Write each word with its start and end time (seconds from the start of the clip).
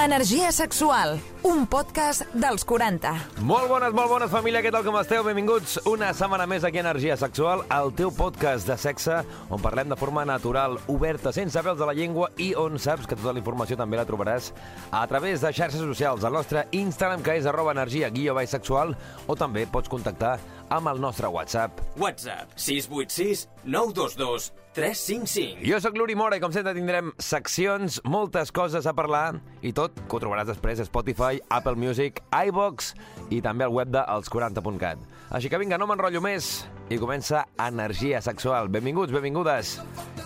Energia 0.00 0.48
sexual, 0.50 1.18
un 1.44 1.66
podcast 1.68 2.22
dels 2.32 2.62
40. 2.64 3.10
Molt 3.44 3.68
bones, 3.68 3.92
molt 3.92 4.08
bones, 4.08 4.30
família, 4.32 4.62
què 4.64 4.70
tal 4.72 4.86
com 4.86 4.96
esteu? 4.96 5.20
Benvinguts 5.26 5.74
una 5.90 6.08
setmana 6.16 6.46
més 6.48 6.64
aquí 6.64 6.80
a 6.80 6.84
Energia 6.86 7.18
Sexual, 7.20 7.66
el 7.76 7.92
teu 7.98 8.08
podcast 8.16 8.64
de 8.64 8.78
sexe, 8.80 9.18
on 9.52 9.60
parlem 9.60 9.92
de 9.92 9.98
forma 10.00 10.24
natural, 10.24 10.78
oberta, 10.88 11.34
sense 11.36 11.60
pèls 11.60 11.76
de 11.76 11.88
la 11.90 11.92
llengua 11.98 12.30
i 12.40 12.54
on 12.56 12.80
saps 12.80 13.04
que 13.04 13.18
tota 13.18 13.34
la 13.36 13.42
informació 13.42 13.76
també 13.76 14.00
la 14.00 14.06
trobaràs 14.08 14.54
a 14.88 15.02
través 15.10 15.44
de 15.44 15.52
xarxes 15.52 15.84
socials, 15.84 16.24
al 16.24 16.32
nostre 16.38 16.64
Instagram, 16.80 17.20
que 17.20 17.36
és 17.36 17.50
arroba 17.50 17.76
energia 17.76 18.08
guió 18.08 18.32
baix 18.38 18.56
sexual, 18.56 18.96
o 19.28 19.36
també 19.36 19.66
pots 19.68 19.92
contactar 19.92 20.38
amb 20.72 20.88
el 20.94 21.04
nostre 21.04 21.28
WhatsApp. 21.28 21.76
WhatsApp 22.00 22.56
686 22.56 23.50
922 23.68 24.48
355. 24.80 25.60
Jo 25.68 25.76
sóc 25.84 25.96
l'Uri 26.00 26.16
Mora 26.16 26.38
i 26.38 26.40
com 26.40 26.52
sempre 26.54 26.72
tindrem 26.72 27.10
seccions, 27.20 27.98
moltes 28.08 28.48
coses 28.56 28.88
a 28.88 28.94
parlar 28.96 29.36
i 29.60 29.74
tot 29.76 29.98
que 30.00 30.16
ho 30.16 30.20
trobaràs 30.22 30.48
després 30.48 30.80
a 30.80 30.86
Spotify, 30.88 31.42
Apple 31.52 31.76
Music, 31.76 32.22
iVox 32.32 32.94
i 33.28 33.42
també 33.44 33.68
al 33.68 33.76
web 33.76 33.92
de 33.92 34.00
els40.cat. 34.00 35.02
Així 35.36 35.52
que 35.52 35.60
vinga, 35.60 35.76
no 35.76 35.90
m'enrotllo 35.90 36.24
més 36.24 36.64
i 36.88 36.98
comença 36.98 37.44
Energia 37.60 38.22
Sexual. 38.24 38.72
Benvinguts, 38.72 39.12
benvingudes 39.12 39.76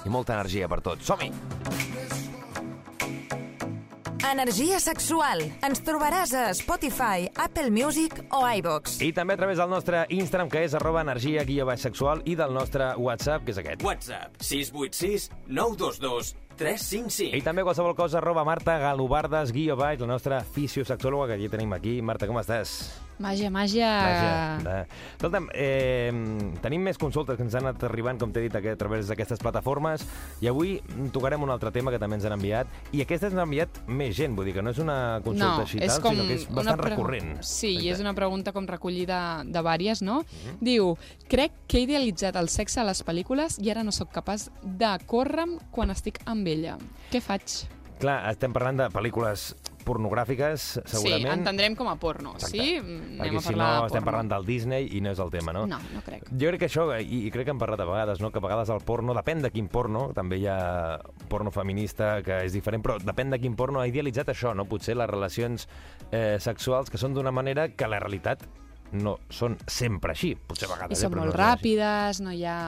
i 0.04 0.14
molta 0.14 0.38
energia 0.38 0.70
per 0.70 0.80
tots. 0.86 1.10
Som-hi! 1.10 1.83
Energia 4.24 4.78
sexual. 4.80 5.42
Ens 5.66 5.82
trobaràs 5.84 6.30
a 6.32 6.46
Spotify, 6.56 7.26
Apple 7.36 7.68
Music 7.68 8.22
o 8.32 8.40
iVox. 8.48 8.96
I 9.04 9.10
també 9.12 9.36
a 9.36 9.40
través 9.42 9.60
del 9.60 9.68
nostre 9.68 10.06
Instagram, 10.16 10.48
que 10.48 10.62
és 10.64 10.76
arroba 10.78 11.02
energia 11.04 11.44
guia 11.44 11.66
baix 11.68 11.84
sexual, 11.84 12.22
i 12.24 12.32
del 12.38 12.56
nostre 12.56 12.94
WhatsApp, 12.96 13.44
que 13.44 13.52
és 13.52 13.60
aquest. 13.60 13.84
WhatsApp 13.84 14.40
686 14.40 15.28
922 15.46 16.32
355. 16.56 17.36
I 17.36 17.42
també 17.44 17.66
qualsevol 17.66 17.92
cosa, 17.98 18.22
arroba 18.22 18.46
Marta 18.48 18.78
Galobardes, 18.80 19.52
guia 19.52 19.76
baix, 19.76 20.00
la 20.00 20.08
nostra 20.14 20.40
fisiosexòloga, 20.40 21.34
que 21.34 21.44
ja 21.44 21.52
tenim 21.52 21.76
aquí. 21.76 21.98
Marta, 22.00 22.30
com 22.30 22.40
estàs? 22.40 22.78
Màgia, 23.22 23.50
màgia. 23.50 23.88
De... 24.64 24.74
Escolta'm, 25.14 25.46
eh, 25.54 26.10
tenim 26.64 26.82
més 26.82 26.98
consultes 26.98 27.36
que 27.38 27.44
ens 27.46 27.54
han 27.54 27.68
anat 27.68 27.84
arribant, 27.86 28.18
com 28.18 28.32
t'he 28.34 28.42
dit, 28.42 28.54
a 28.54 28.74
través 28.80 29.06
d'aquestes 29.10 29.38
plataformes, 29.42 30.02
i 30.42 30.48
avui 30.50 30.80
tocarem 31.14 31.42
un 31.46 31.52
altre 31.54 31.70
tema 31.74 31.92
que 31.94 32.00
també 32.02 32.18
ens 32.18 32.26
han 32.26 32.34
enviat, 32.34 32.66
i 32.92 33.02
aquesta 33.04 33.28
ens 33.30 33.36
han 33.38 33.44
enviat 33.46 33.82
més 33.86 34.16
gent, 34.16 34.34
vull 34.34 34.48
dir 34.50 34.54
que 34.56 34.62
no 34.66 34.70
és 34.74 34.80
una 34.82 35.20
consulta 35.24 35.60
no, 35.60 35.66
així 35.66 35.78
és 35.78 35.92
tal, 35.94 36.02
com 36.02 36.16
sinó 36.16 36.26
que 36.26 36.38
és 36.40 36.48
bastant 36.50 36.80
pre- 36.80 36.90
recurrent. 36.90 37.30
Sí, 37.42 37.70
i 37.74 37.76
és 37.76 37.84
Exacte. 37.94 38.06
una 38.08 38.14
pregunta 38.18 38.52
com 38.56 38.66
recollida 38.66 39.20
de 39.46 39.62
vàries, 39.62 40.02
no? 40.02 40.22
Mhm. 40.24 40.58
Diu, 40.60 40.96
crec 41.30 41.52
que 41.68 41.78
he 41.78 41.86
idealitzat 41.86 42.36
el 42.36 42.48
sexe 42.48 42.80
a 42.80 42.84
les 42.88 43.04
pel·lícules 43.06 43.60
i 43.62 43.70
ara 43.70 43.84
no 43.86 43.92
sóc 43.94 44.10
capaç 44.12 44.48
de 44.64 44.90
córre'm 45.06 45.58
quan 45.70 45.90
estic 45.94 46.18
amb 46.26 46.46
ella. 46.50 46.76
Què 47.12 47.22
faig? 47.22 47.62
Clar, 48.02 48.24
estem 48.32 48.52
parlant 48.52 48.76
de 48.82 48.88
pel·lícules 48.90 49.52
pornogràfiques, 49.84 50.64
segurament. 50.84 51.28
Sí, 51.28 51.38
entendrem 51.38 51.76
com 51.78 51.88
a 51.88 51.94
porno, 52.00 52.32
Exacte. 52.38 52.56
sí? 52.56 52.80
Mm, 52.80 53.18
Perquè 53.18 53.28
Anem 53.28 53.36
a 53.38 53.42
si 53.44 53.54
no 53.54 53.68
estem 53.86 54.00
porno. 54.00 54.04
parlant 54.10 54.30
del 54.32 54.46
Disney 54.48 54.88
i 54.96 55.00
no 55.04 55.12
és 55.12 55.20
el 55.22 55.30
tema, 55.30 55.52
no? 55.52 55.66
No, 55.70 55.78
no 55.94 56.02
crec. 56.06 56.26
Jo 56.32 56.50
crec 56.52 56.64
que 56.64 56.68
això, 56.70 56.86
i, 57.00 57.20
i 57.28 57.30
crec 57.34 57.44
que 57.48 57.54
hem 57.54 57.60
parlat 57.62 57.80
a 57.84 57.88
vegades, 57.88 58.20
no? 58.24 58.30
que 58.32 58.38
a 58.38 58.44
vegades 58.44 58.72
el 58.74 58.80
porno, 58.84 59.14
depèn 59.14 59.42
de 59.44 59.50
quin 59.54 59.68
porno, 59.68 60.08
també 60.16 60.38
hi 60.42 60.46
ha 60.50 60.98
porno 61.28 61.50
feminista 61.54 62.22
que 62.24 62.42
és 62.48 62.52
diferent, 62.56 62.82
però 62.84 62.98
depèn 63.00 63.30
de 63.30 63.38
quin 63.40 63.54
porno 63.56 63.80
ha 63.80 63.86
idealitzat 63.86 64.28
això, 64.34 64.54
no? 64.54 64.64
Potser 64.66 64.96
les 64.96 65.08
relacions 65.10 65.68
eh, 66.10 66.36
sexuals 66.40 66.90
que 66.90 66.98
són 66.98 67.14
d'una 67.14 67.32
manera 67.32 67.68
que 67.74 67.86
la 67.88 68.00
realitat 68.02 68.42
no 68.94 69.16
són 69.32 69.56
sempre 69.66 70.12
així, 70.12 70.34
potser 70.36 70.68
a 70.68 70.72
I 70.72 70.74
vegades. 70.76 71.00
són 71.00 71.12
eh, 71.12 71.16
molt 71.16 71.32
no 71.34 71.38
ràpides, 71.40 72.20
no 72.22 72.30
hi 72.32 72.44
ha... 72.44 72.58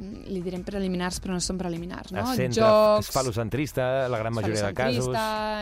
Li 0.00 0.40
direm 0.44 0.62
preliminars, 0.66 1.20
però 1.20 1.36
no 1.36 1.42
són 1.44 1.58
preliminars, 1.60 2.14
no? 2.14 2.22
Es 2.24 2.38
centra, 2.40 2.68
Jocs... 2.70 3.08
és 3.08 3.14
falocentrista, 3.14 3.88
la 4.08 4.20
gran 4.22 4.36
majoria 4.36 4.70
de 4.70 4.74
casos. 4.76 5.10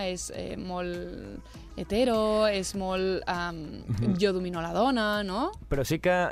és 0.09 0.29
eh, 0.37 0.57
molt 0.57 1.57
hetero, 1.79 2.47
és 2.51 2.75
molt... 2.79 3.25
Um. 3.27 4.15
Jo 4.19 4.33
domino 4.35 4.63
la 4.63 4.75
dona, 4.75 5.09
no? 5.27 5.49
Però 5.71 5.85
sí 5.87 5.99
que, 6.03 6.29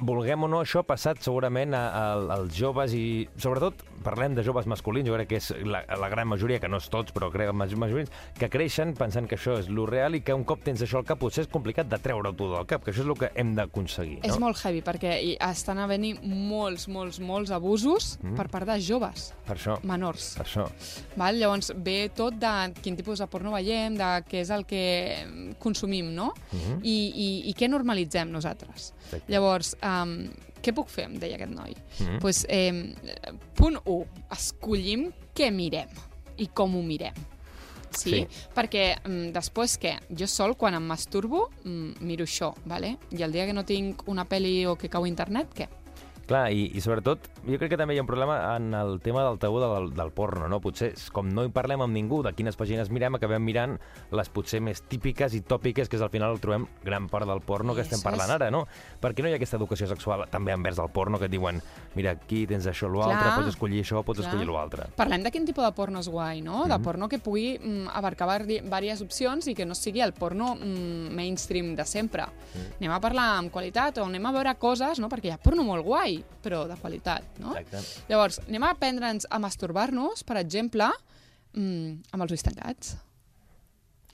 vulguem 0.00 0.46
o 0.46 0.48
no, 0.50 0.60
això 0.64 0.82
ha 0.82 0.86
passat 0.86 1.20
segurament 1.24 1.74
als 1.76 2.56
joves 2.56 2.94
i, 2.96 3.04
sobretot, 3.40 3.84
parlem 4.02 4.34
de 4.34 4.42
joves 4.46 4.66
masculins, 4.66 5.08
jo 5.08 5.14
crec 5.14 5.28
que 5.28 5.36
és 5.40 5.50
la, 5.64 5.82
la 5.98 6.08
gran 6.08 6.28
majoria, 6.28 6.58
que 6.60 6.68
no 6.68 6.78
és 6.80 6.88
tots, 6.92 7.12
però 7.12 7.30
crec 7.30 7.50
majoria, 7.52 8.06
que 8.38 8.48
creixen 8.48 8.94
pensant 8.94 9.26
que 9.28 9.36
això 9.36 9.58
és 9.60 9.68
lo 9.68 9.86
real 9.86 10.14
i 10.14 10.20
que 10.22 10.34
un 10.34 10.44
cop 10.44 10.62
tens 10.64 10.82
això 10.82 10.98
al 11.00 11.04
cap 11.08 11.18
potser 11.20 11.44
és 11.44 11.50
complicat 11.52 11.88
de 11.88 11.98
treure-ho 11.98 12.32
tu 12.36 12.50
del 12.52 12.66
cap, 12.66 12.84
que 12.84 12.90
això 12.92 13.02
és 13.04 13.06
el 13.10 13.18
que 13.18 13.30
hem 13.34 13.54
d'aconseguir, 13.54 14.20
no? 14.20 14.28
És 14.28 14.38
molt 14.38 14.58
heavy, 14.64 14.82
perquè 14.82 15.16
hi 15.22 15.36
estan 15.50 15.78
havent-hi 15.78 16.14
molts, 16.22 16.88
molts, 16.88 17.20
molts 17.20 17.50
abusos 17.50 18.18
Mm. 18.20 18.36
per 18.36 18.48
part 18.48 18.66
de 18.66 18.78
joves, 18.80 19.32
Per 19.46 19.56
això, 19.56 19.78
menors. 19.82 20.34
per 20.36 20.46
això. 20.46 20.66
Val? 21.16 21.38
Llavors 21.38 21.72
ve 21.76 22.10
tot 22.14 22.34
de 22.34 22.72
quin 22.82 22.96
tipus 22.96 23.18
de 23.18 23.26
porno 23.26 23.52
veiem, 23.52 23.94
de 23.96 24.04
què 24.28 24.40
és 24.40 24.50
el 24.50 24.64
que 24.66 25.54
consumim, 25.58 26.14
no? 26.14 26.32
Mhm. 26.52 26.80
I, 26.82 26.96
i, 27.14 27.28
I 27.50 27.54
què 27.54 27.68
normalitzem 27.68 28.30
nosaltres. 28.30 28.92
Exacte. 29.06 29.32
Llavors, 29.32 29.76
um, 29.82 30.28
què 30.62 30.74
puc 30.76 30.88
fer, 30.92 31.08
em 31.10 31.18
deia 31.18 31.36
aquest 31.36 31.52
noi. 31.52 31.74
Mhm. 31.98 32.20
pues, 32.20 32.46
eh, 32.48 32.94
punt 33.54 33.80
1, 33.84 34.06
escollim 34.30 35.10
què 35.34 35.50
mirem 35.52 35.88
i 36.38 36.46
com 36.46 36.76
ho 36.76 36.82
mirem. 36.82 37.14
Sí? 37.90 38.10
Sí. 38.10 38.26
Perquè 38.54 38.84
mm, 39.02 39.32
després 39.34 39.76
què? 39.82 39.96
Jo 40.16 40.28
sol, 40.30 40.54
quan 40.56 40.76
em 40.78 40.86
masturbo, 40.86 41.48
mm, 41.64 42.04
miro 42.06 42.24
això, 42.24 42.52
vale? 42.64 42.96
i 43.10 43.22
el 43.22 43.32
dia 43.32 43.46
que 43.46 43.52
no 43.56 43.64
tinc 43.66 44.06
una 44.08 44.26
pel·li 44.28 44.66
o 44.70 44.76
que 44.78 44.88
cau 44.88 45.04
a 45.04 45.08
internet, 45.10 45.52
què? 45.54 45.68
Clar, 46.30 46.52
i, 46.54 46.68
i 46.78 46.80
sobretot, 46.82 47.24
jo 47.42 47.56
crec 47.58 47.72
que 47.72 47.78
també 47.80 47.96
hi 47.96 47.98
ha 47.98 48.04
un 48.04 48.06
problema 48.06 48.36
en 48.54 48.70
el 48.78 49.00
tema 49.02 49.24
del 49.26 49.40
tabú 49.42 49.58
del, 49.58 49.88
del 49.96 50.12
porno, 50.14 50.46
no? 50.46 50.60
Potser, 50.62 50.92
com 51.10 51.26
no 51.26 51.42
hi 51.42 51.50
parlem 51.50 51.82
amb 51.82 51.96
ningú 51.96 52.20
de 52.22 52.30
quines 52.38 52.54
pàgines 52.54 52.86
mirem, 52.94 53.16
acabem 53.18 53.42
mirant 53.42 53.74
les 54.14 54.30
potser 54.30 54.60
més 54.62 54.84
típiques 54.86 55.34
i 55.34 55.40
tòpiques, 55.42 55.90
que 55.90 55.98
és 55.98 56.04
al 56.06 56.12
final 56.12 56.36
el 56.36 56.38
trobem 56.38 56.68
gran 56.86 57.08
part 57.10 57.26
del 57.26 57.42
porno 57.42 57.74
que 57.74 57.82
estem 57.82 57.98
parlant 58.04 58.30
és. 58.30 58.36
ara, 58.36 58.50
no? 58.54 58.62
Perquè 59.02 59.24
no 59.26 59.32
hi 59.32 59.34
ha 59.34 59.40
aquesta 59.40 59.58
educació 59.58 59.90
sexual 59.90 60.22
també 60.30 60.54
envers 60.54 60.78
el 60.78 60.92
porno 60.94 61.18
que 61.18 61.26
et 61.26 61.34
diuen 61.34 61.58
mira, 61.96 62.14
aquí 62.14 62.44
tens 62.46 62.68
això, 62.70 62.86
l'altre, 62.92 63.18
Clar. 63.18 63.34
pots 63.40 63.50
escollir 63.50 63.82
això, 63.82 64.04
pots 64.06 64.22
Clar. 64.22 64.30
escollir 64.30 64.54
l'altre. 64.54 64.86
Parlem 64.94 65.26
de 65.26 65.34
quin 65.34 65.46
tipus 65.48 65.66
de 65.66 65.72
porno 65.74 65.98
és 65.98 66.08
guai, 66.10 66.44
no? 66.46 66.62
De 66.70 66.78
porno 66.84 67.10
que 67.10 67.18
pugui 67.18 67.56
mm, 67.58 67.90
abarcar 67.98 68.44
diverses 68.46 69.02
opcions 69.02 69.50
i 69.50 69.56
que 69.58 69.66
no 69.66 69.74
sigui 69.74 70.04
el 70.06 70.14
porno 70.14 70.54
mm, 70.54 71.10
mainstream 71.16 71.74
de 71.74 71.86
sempre. 71.90 72.28
Mhm. 72.54 72.70
Anem 72.78 72.94
a 72.94 73.02
parlar 73.02 73.28
amb 73.40 73.50
qualitat 73.50 73.98
o 73.98 74.06
anem 74.06 74.30
a 74.30 74.34
veure 74.38 74.54
coses, 74.62 75.02
no? 75.02 75.10
Perquè 75.10 75.32
hi 75.32 75.34
ha 75.34 75.42
porno 75.42 75.66
molt 75.66 75.84
guai, 75.84 76.19
però 76.44 76.64
de 76.68 76.76
qualitat, 76.80 77.38
no? 77.42 77.54
Exacte. 77.58 78.06
Llavors, 78.10 78.40
anem 78.46 78.66
a 78.66 78.72
aprendre'ns 78.74 79.28
a 79.30 79.38
masturbar-nos, 79.42 80.24
per 80.26 80.38
exemple, 80.40 80.88
mm, 81.54 82.10
amb 82.12 82.26
els 82.26 82.36
ulls 82.36 82.46
tancats. 82.46 82.96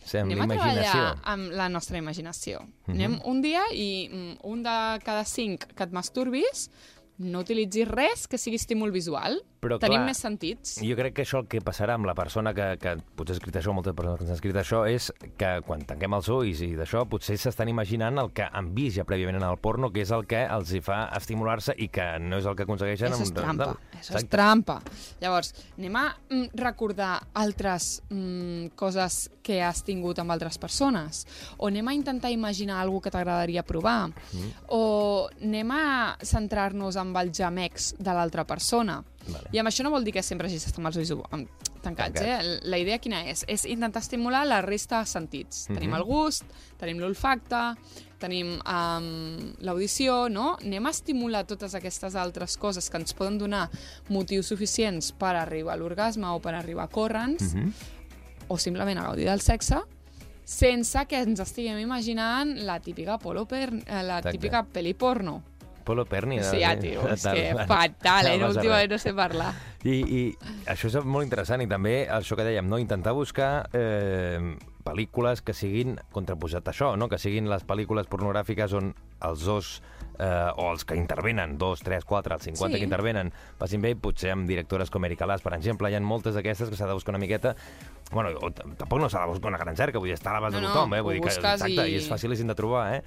Sí, 0.07 0.21
amb 0.21 0.31
Anem 0.31 0.45
a 0.45 0.55
treballar 0.55 0.99
amb 1.27 1.51
la 1.59 1.69
nostra 1.69 1.99
imaginació. 1.99 2.61
Mhm. 2.87 2.95
Anem 2.95 3.17
un 3.25 3.41
dia 3.43 3.65
i 3.75 4.09
mm, 4.09 4.37
un 4.47 4.63
de 4.63 4.77
cada 5.05 5.25
cinc 5.25 5.67
que 5.75 5.83
et 5.83 5.93
masturbis 5.93 6.69
no 7.19 7.41
utilitzis 7.41 7.89
res 7.89 8.27
que 8.29 8.39
sigui 8.39 8.61
estímul 8.61 8.93
visual. 8.93 9.41
Però, 9.67 9.79
Tenim 9.83 9.99
clar, 10.01 10.07
més 10.07 10.19
sentits. 10.23 10.77
Jo 10.83 10.97
crec 10.97 11.15
que 11.17 11.23
això 11.27 11.41
el 11.43 11.49
que 11.51 11.61
passarà 11.61 11.95
amb 11.99 12.07
la 12.07 12.15
persona 12.15 12.53
que, 12.55 12.77
que 12.81 12.97
potser 13.17 13.35
ha 13.35 13.39
escrit 13.39 13.57
això, 13.61 13.73
moltes 13.75 13.95
persones 13.95 14.19
que 14.19 14.25
ens 14.25 14.31
han 14.31 14.39
escrit 14.39 14.57
això, 14.61 14.85
és 14.89 15.11
que 15.37 15.51
quan 15.67 15.83
tanquem 15.85 16.15
els 16.15 16.29
ulls 16.29 16.61
i 16.63 16.73
d'això, 16.79 17.05
potser 17.09 17.37
s'estan 17.39 17.69
imaginant 17.69 18.19
el 18.23 18.31
que 18.33 18.47
han 18.51 18.73
vist 18.75 18.97
ja 18.97 19.05
prèviament 19.05 19.37
en 19.41 19.47
el 19.49 19.59
porno, 19.59 19.91
que 19.93 20.03
és 20.07 20.11
el 20.15 20.27
que 20.27 20.45
els 20.47 20.73
hi 20.73 20.81
fa 20.81 21.07
estimular-se 21.17 21.75
i 21.79 21.89
que 21.89 22.07
no 22.21 22.39
és 22.39 22.47
el 22.47 22.57
que 22.57 22.63
aconsegueixen. 22.65 23.13
Eso 23.13 23.23
és 23.23 23.31
amb- 23.33 23.41
trampa, 23.41 23.65
del- 23.67 24.01
eso 24.01 24.17
és 24.19 24.29
trampa. 24.29 24.81
Llavors, 25.21 25.53
anem 25.79 25.97
a 25.97 26.05
mm, 26.31 26.45
recordar 26.55 27.15
altres 27.35 28.03
mm, 28.11 28.69
coses 28.77 29.31
que 29.43 29.61
has 29.63 29.83
tingut 29.87 30.19
amb 30.19 30.31
altres 30.35 30.59
persones, 30.59 31.25
o 31.59 31.69
anem 31.69 31.87
a 31.89 31.95
intentar 31.95 32.31
imaginar 32.35 32.81
alguna 32.81 33.01
que 33.03 33.11
t'agradaria 33.11 33.63
provar, 33.63 34.09
Mm. 34.33 34.51
o 34.69 35.29
anem 35.43 35.71
a 35.71 36.17
centrar-nos 36.23 36.97
amb 36.97 37.17
els 37.17 37.37
gemecs 37.39 37.95
de 37.99 38.13
l'altra 38.13 38.45
persona. 38.45 39.03
Vale. 39.29 39.49
I 39.53 39.59
amb 39.59 39.69
això 39.69 39.83
no 39.83 39.91
vol 39.91 40.05
dir 40.05 40.13
que 40.13 40.23
sempre 40.23 40.47
hagis 40.47 40.65
d'estar 40.65 40.81
amb 40.81 40.87
els 40.87 40.97
ulls 40.97 41.11
tancats, 41.83 41.83
Tancats. 41.83 42.21
eh? 42.23 42.61
La 42.65 42.79
idea 42.79 42.99
quina 42.99 43.25
és? 43.31 43.45
És 43.49 43.65
intentar 43.65 44.01
estimular 44.03 44.45
la 44.47 44.61
resta 44.63 45.01
de 45.01 45.07
sentits. 45.07 45.69
Mhm. 45.69 45.75
Tenim 45.79 45.95
el 45.95 46.05
gust, 46.05 46.45
tenim 46.79 46.99
l'olfacte, 46.99 47.75
tenim 48.19 48.55
um, 48.65 49.53
l'audició, 49.61 50.29
no? 50.29 50.57
Anem 50.63 50.87
a 50.87 50.91
estimular 50.91 51.45
totes 51.47 51.75
aquestes 51.75 52.15
altres 52.15 52.57
coses 52.57 52.89
que 52.91 52.97
ens 52.97 53.13
poden 53.15 53.39
donar 53.39 53.69
motius 54.09 54.47
suficients 54.47 55.13
per 55.13 55.35
arribar 55.37 55.75
a 55.75 55.77
l'orgasme 55.77 56.27
o 56.29 56.41
per 56.41 56.55
arribar 56.55 56.85
a 56.85 56.89
córrer-nos, 56.89 57.55
Mhm. 57.55 57.73
o 58.49 58.59
simplement 58.59 58.99
a 58.99 59.03
gaudir 59.09 59.27
del 59.27 59.41
sexe, 59.41 59.77
sense 60.45 61.07
que 61.07 61.19
ens 61.21 61.41
estiguem 61.41 61.79
imaginant 61.81 62.57
la 62.63 62.79
típica 62.81 63.19
polo 63.19 63.47
per, 63.47 63.69
eh, 63.75 64.03
la 64.03 64.19
Exacte. 64.19 64.33
típica 64.39 64.65
pel·li 64.65 64.95
porno. 64.95 65.43
Polo 65.87 66.05
Perni. 66.11 66.41
Sí, 66.45 66.61
ja, 66.61 66.75
tio, 66.81 67.07
és 67.13 67.25
que 67.25 67.67
fatal, 67.71 68.33
eh? 68.33 68.39
No, 68.43 68.51
últimament 68.53 68.91
no 68.93 68.99
sé 69.03 69.15
parlar. 69.17 69.53
I, 69.87 69.97
I 70.03 70.23
això 70.73 70.91
és 70.91 70.97
molt 71.07 71.27
interessant 71.29 71.63
i 71.63 71.69
també 71.71 72.01
això 72.11 72.39
que 72.39 72.47
dèiem, 72.47 72.67
no? 72.67 72.81
intentar 72.83 73.15
buscar 73.15 73.69
eh, 73.77 74.57
pel·lícules 74.87 75.43
que 75.43 75.53
siguin 75.57 75.97
contraposat 76.15 76.69
a 76.69 76.73
això, 76.73 76.93
no? 76.97 77.09
que 77.11 77.19
siguin 77.19 77.51
les 77.51 77.67
pel·lícules 77.67 78.07
pornogràfiques 78.07 78.73
on 78.79 78.93
els 79.27 79.43
dos 79.45 79.81
eh, 80.21 80.25
o 80.57 80.71
els 80.71 80.85
que 80.87 80.95
intervenen, 80.97 81.57
dos, 81.59 81.83
tres, 81.85 82.05
quatre, 82.07 82.37
els 82.39 82.47
50 82.47 82.77
Sí. 82.77 82.79
que 82.81 82.87
intervenen, 82.87 83.33
passin 83.59 83.83
bé, 83.83 83.95
potser 83.99 84.31
amb 84.33 84.47
directores 84.49 84.89
com 84.95 85.05
Erika 85.05 85.27
Las, 85.29 85.43
per 85.45 85.53
exemple, 85.59 85.91
hi 85.91 85.97
ha 85.99 86.01
moltes 86.01 86.35
d'aquestes 86.39 86.71
que 86.71 86.77
s'ha 86.79 86.87
de 86.89 86.95
buscar 86.97 87.13
una 87.17 87.23
miqueta 87.23 87.57
Bueno, 88.13 88.31
o 88.39 88.53
tampoc 88.55 89.01
no 89.03 89.09
s'ha 89.11 89.25
de 89.25 89.33
buscar 89.33 89.49
una 89.51 89.59
gran 89.59 89.75
cerca, 89.75 89.99
vull 89.99 90.07
dir, 90.13 90.15
està 90.15 90.31
a 90.31 90.35
l'abast 90.37 90.55
No, 90.55 90.61
de 90.63 90.67
tothom, 90.69 90.93
eh? 90.95 91.01
Vull 91.03 91.17
dir 91.19 91.23
que, 91.25 91.33
exacte, 91.35 91.73
i... 91.73 91.75
i- 91.91 91.97
és 91.99 92.07
facilíssim 92.07 92.47
de 92.47 92.55
trobar, 92.55 92.85
eh? 92.95 93.01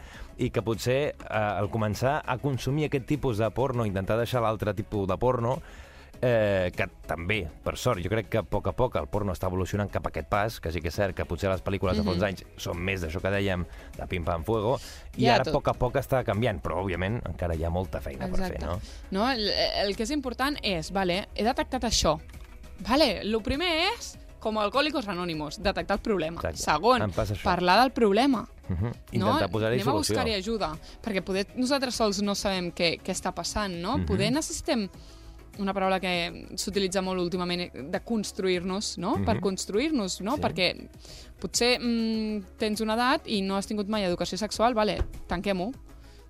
I 0.43 0.49
que 0.51 0.59
potser 0.61 0.97
eh, 1.15 1.29
al 1.31 1.69
començar 1.71 2.17
a 2.27 2.35
consumir 2.37 2.89
aquest 2.89 3.05
tipus 3.07 3.39
de 3.39 3.47
porno, 3.55 3.85
intentar 3.87 4.17
deixar 4.19 4.41
l'altre 4.43 4.73
tipus 4.75 5.07
de 5.07 5.15
porno, 5.17 5.61
eh, 6.21 6.71
que 6.75 6.87
també, 7.07 7.39
per 7.63 7.75
sort, 7.77 8.01
jo 8.03 8.09
crec 8.11 8.29
que 8.29 8.41
a 8.41 8.43
poc 8.43 8.67
a 8.67 8.73
poc 8.75 8.95
el 8.99 9.07
porno 9.11 9.33
està 9.35 9.47
evolucionant 9.47 9.89
cap 9.91 10.05
a 10.05 10.11
aquest 10.11 10.29
pas, 10.29 10.59
que 10.59 10.71
sí 10.71 10.81
que 10.81 10.91
és 10.91 10.95
cert 10.95 11.15
que 11.15 11.25
potser 11.25 11.49
les 11.49 11.63
pel·lícules 11.63 11.97
de 11.97 12.03
fa 12.03 12.11
uns 12.11 12.23
anys 12.27 12.45
són 12.57 12.77
més 12.77 13.01
d'això 13.01 13.21
que 13.23 13.31
dèiem, 13.33 13.65
de 13.97 14.07
pim-pam-fuego, 14.11 14.77
i 15.17 15.25
Ja, 15.25 15.35
ara 15.35 15.41
a 15.41 15.49
tot. 15.49 15.53
poc 15.59 15.67
a 15.71 15.73
poc 15.73 15.99
està 16.01 16.23
canviant, 16.27 16.61
però, 16.61 16.81
òbviament, 16.83 17.21
encara 17.25 17.55
hi 17.55 17.63
ha 17.63 17.69
molta 17.69 18.01
feina 18.01 18.27
per 18.27 18.47
fer, 18.47 18.61
no? 18.63 18.79
no 19.11 19.29
el, 19.31 19.49
el 19.85 19.95
que 19.95 20.03
és 20.03 20.11
important 20.11 20.57
és, 20.61 20.91
vale, 20.91 21.27
he 21.35 21.43
detectat 21.43 21.83
això. 21.83 22.19
Vale, 22.87 23.19
el 23.21 23.41
primer 23.43 23.71
és, 23.89 24.17
com 24.39 24.57
a 24.57 24.63
alcohòlicos 24.63 25.07
anònimos, 25.11 25.59
detectar 25.59 25.97
el 25.97 26.01
problema. 26.03 26.39
Exacte. 26.39 26.63
Segon, 26.63 27.11
parlar 27.43 27.81
del 27.81 27.91
problema. 27.91 28.47
Uh 28.69 28.75
-huh. 28.75 28.81
no? 28.83 28.91
Intentar 29.11 29.49
posar-hi 29.49 29.75
Anem 29.75 29.87
a 29.87 29.91
solució. 29.91 30.13
buscar-hi 30.15 30.33
ajuda, 30.33 30.77
perquè 31.03 31.21
poder 31.23 31.47
nosaltres 31.55 31.95
sols 31.95 32.21
no 32.21 32.35
sabem 32.35 32.71
què, 32.71 33.01
què 33.01 33.11
està 33.11 33.33
passant, 33.33 33.73
no? 33.73 33.97
Mhm. 33.97 34.05
Poder 34.05 34.31
necessitem 34.31 34.89
una 35.59 35.73
paraula 35.75 35.99
que 35.99 36.47
s'utilitza 36.57 37.03
molt 37.05 37.21
últimament, 37.21 37.67
de 37.91 38.01
construir-nos, 38.05 38.97
no? 38.97 39.17
Mhm. 39.17 39.25
Per 39.27 39.39
construir-nos, 39.43 40.19
no? 40.21 40.35
Sí. 40.37 40.41
Perquè 40.41 40.89
potser 41.39 41.77
mm, 41.79 42.57
tens 42.57 42.81
una 42.81 42.95
edat 42.95 43.27
i 43.27 43.41
no 43.41 43.55
has 43.59 43.67
tingut 43.67 43.87
mai 43.87 44.07
educació 44.07 44.39
sexual, 44.39 44.73
vale, 44.73 44.99
tanquem-ho. 45.27 45.71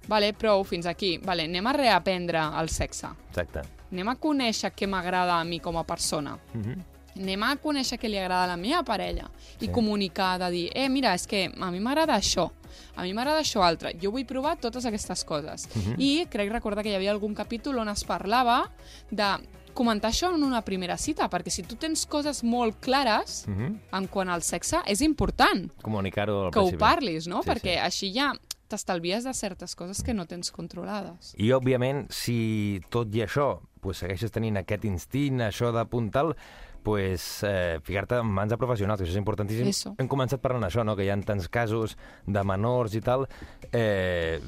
Vale, 0.09 0.33
prou, 0.33 0.63
fins 0.65 0.87
aquí. 0.89 1.17
Vale, 1.21 1.45
anem 1.45 1.67
a 1.67 1.73
reaprendre 1.73 2.41
el 2.59 2.69
sexe. 2.73 3.11
Exacte. 3.29 3.61
Anem 3.91 4.09
a 4.09 4.15
conèixer 4.21 4.71
què 4.73 4.87
m'agrada 4.89 5.39
a 5.39 5.43
mi 5.45 5.59
com 5.59 5.77
a 5.77 5.83
persona. 5.83 6.37
Uh 6.53 6.61
-huh. 6.61 6.77
Anem 7.15 7.43
a 7.43 7.55
conèixer 7.57 7.97
què 7.99 8.09
li 8.09 8.17
agrada 8.17 8.43
a 8.43 8.47
la 8.47 8.57
meva 8.57 8.83
parella 8.83 9.29
i 9.59 9.65
Sí. 9.65 9.71
comunicar, 9.71 10.37
de 10.39 10.49
dir, 10.51 10.71
eh, 10.75 10.89
mira, 10.89 11.13
és 11.13 11.25
que 11.27 11.51
a 11.59 11.71
mi 11.71 11.79
m'agrada 11.79 12.15
això, 12.15 12.51
a 12.95 13.03
mi 13.03 13.13
m'agrada 13.13 13.39
això 13.41 13.61
altre, 13.63 13.95
jo 14.01 14.11
vull 14.11 14.25
provar 14.25 14.57
totes 14.59 14.85
aquestes 14.85 15.23
coses. 15.23 15.67
Mhm. 15.75 15.95
I 15.97 16.25
crec 16.29 16.51
recordar 16.51 16.83
que 16.83 16.89
hi 16.91 16.95
havia 16.95 17.11
algun 17.11 17.33
capítol 17.35 17.77
on 17.79 17.89
es 17.89 18.03
parlava 18.03 18.69
de 19.09 19.37
comentar 19.73 20.11
això 20.11 20.33
en 20.35 20.43
una 20.43 20.61
primera 20.61 20.97
cita, 20.97 21.29
perquè 21.29 21.49
si 21.49 21.63
tu 21.63 21.75
tens 21.75 22.05
coses 22.05 22.43
molt 22.43 22.79
clares 22.79 23.45
Uh 23.47 23.53
-huh. 23.53 23.79
en 23.97 24.07
quant 24.07 24.29
al 24.29 24.41
sexe, 24.41 24.77
és 24.85 25.01
important 25.01 25.71
Comunicar-ho 25.81 26.45
al 26.45 26.51
que 26.51 26.59
ho 26.59 26.63
principi. 26.63 26.79
parlis, 26.79 27.27
no? 27.27 27.41
Sí, 27.43 27.49
perquè 27.49 27.73
sí. 27.73 27.79
així 27.79 28.13
ja 28.13 28.33
t'estalvies 28.67 29.23
de 29.23 29.33
certes 29.33 29.75
coses 29.75 30.03
que 30.03 30.13
no 30.13 30.25
tens 30.27 30.51
controlades. 30.51 31.33
I, 31.37 31.51
òbviament, 31.51 32.07
si 32.11 32.81
tot 32.89 33.13
i 33.15 33.21
això 33.21 33.61
pues, 33.81 33.97
segueixes 33.97 34.31
tenint 34.31 34.57
aquest 34.57 34.83
instint, 34.85 35.39
això 35.39 35.71
de 35.71 35.85
puntal, 35.85 36.35
pues, 36.83 37.43
eh, 37.43 37.79
ficar-te 37.83 38.15
en 38.15 38.27
mans 38.27 38.49
de 38.51 38.57
professionals, 38.57 38.99
que 39.01 39.07
això 39.07 39.15
és 39.15 39.21
importantíssim. 39.21 39.67
Eso. 39.67 39.93
Hem 39.97 40.07
començat 40.07 40.41
parlant 40.41 40.63
d'això, 40.63 40.85
no? 40.85 40.95
que 40.95 41.05
hi 41.05 41.09
ha 41.09 41.17
tants 41.25 41.47
casos 41.51 41.97
de 42.25 42.43
menors 42.43 42.95
i 42.95 43.01
tal. 43.01 43.27
Eh, 43.71 44.39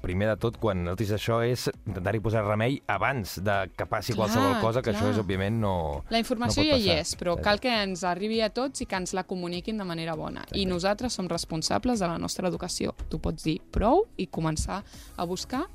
primer 0.00 0.28
de 0.28 0.36
tot, 0.40 0.56
quan 0.60 0.84
notis 0.84 1.10
això, 1.16 1.40
és 1.44 1.68
intentar-hi 1.86 2.20
posar 2.20 2.44
remei 2.46 2.80
abans 2.86 3.38
de 3.44 3.58
que 3.76 3.86
passi 3.86 4.14
Clar, 4.14 4.28
qualsevol 4.28 4.60
cosa, 4.60 4.82
que 4.82 4.90
clar. 4.92 5.02
això 5.02 5.10
és, 5.12 5.20
òbviament, 5.20 5.60
no 5.60 5.74
La 6.10 6.18
informació 6.22 6.62
no 6.62 6.70
ja 6.70 6.78
hi 6.78 6.90
és, 7.00 7.14
però 7.20 7.36
cal 7.42 7.60
que 7.60 7.72
ens 7.82 8.04
arribi 8.04 8.40
a 8.40 8.50
tots 8.50 8.80
i 8.80 8.86
que 8.86 8.96
ens 8.96 9.14
la 9.16 9.24
comuniquin 9.24 9.78
de 9.78 9.84
manera 9.84 10.14
bona. 10.14 10.46
I 10.54 10.66
nosaltres 10.66 11.12
som 11.12 11.28
responsables 11.28 12.00
de 12.00 12.06
la 12.06 12.18
nostra 12.18 12.48
educació. 12.48 12.94
Tu 13.10 13.18
pots 13.18 13.44
dir 13.44 13.60
prou 13.72 14.06
i 14.16 14.26
començar 14.26 14.82
a 15.16 15.24
buscar 15.24 15.66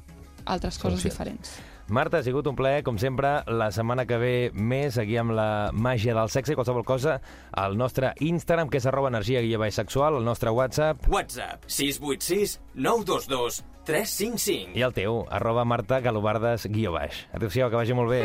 altres 0.46 0.78
coses 0.78 1.02
Solucions. 1.02 1.04
diferents. 1.04 1.75
Marta, 1.88 2.18
ha 2.18 2.26
sigut 2.26 2.48
un 2.50 2.56
plaer, 2.58 2.82
com 2.84 2.98
sempre. 2.98 3.44
La 3.46 3.68
setmana 3.70 4.08
que 4.10 4.18
ve 4.18 4.34
més, 4.58 4.98
aquí 4.98 5.20
amb 5.22 5.36
la 5.38 5.70
màgia 5.70 6.16
del 6.18 6.32
sexe 6.34 6.56
i 6.56 6.58
qualsevol 6.58 6.86
cosa, 6.88 7.20
al 7.54 7.78
nostre 7.78 8.16
Instagram, 8.26 8.72
que 8.74 8.82
és 8.82 8.88
arroba 8.90 9.12
energia 9.14 9.44
guia 9.46 9.62
baix 9.62 9.78
sexual, 9.78 10.18
el 10.18 10.26
nostre 10.26 10.50
WhatsApp, 10.50 11.06
WhatsApp 11.14 11.70
686 11.70 12.58
922 12.74 13.62
355. 13.86 14.74
i 14.74 14.82
el 14.82 14.98
teu, 14.98 15.22
arroba 15.30 15.66
Marta 15.66 16.02
Galobardes 16.02 16.66
guió 16.74 16.96
baix. 16.98 17.28
Adéu-siau, 17.38 17.70
que 17.70 17.78
vagi 17.78 17.94
molt 17.94 18.10
bé. 18.10 18.24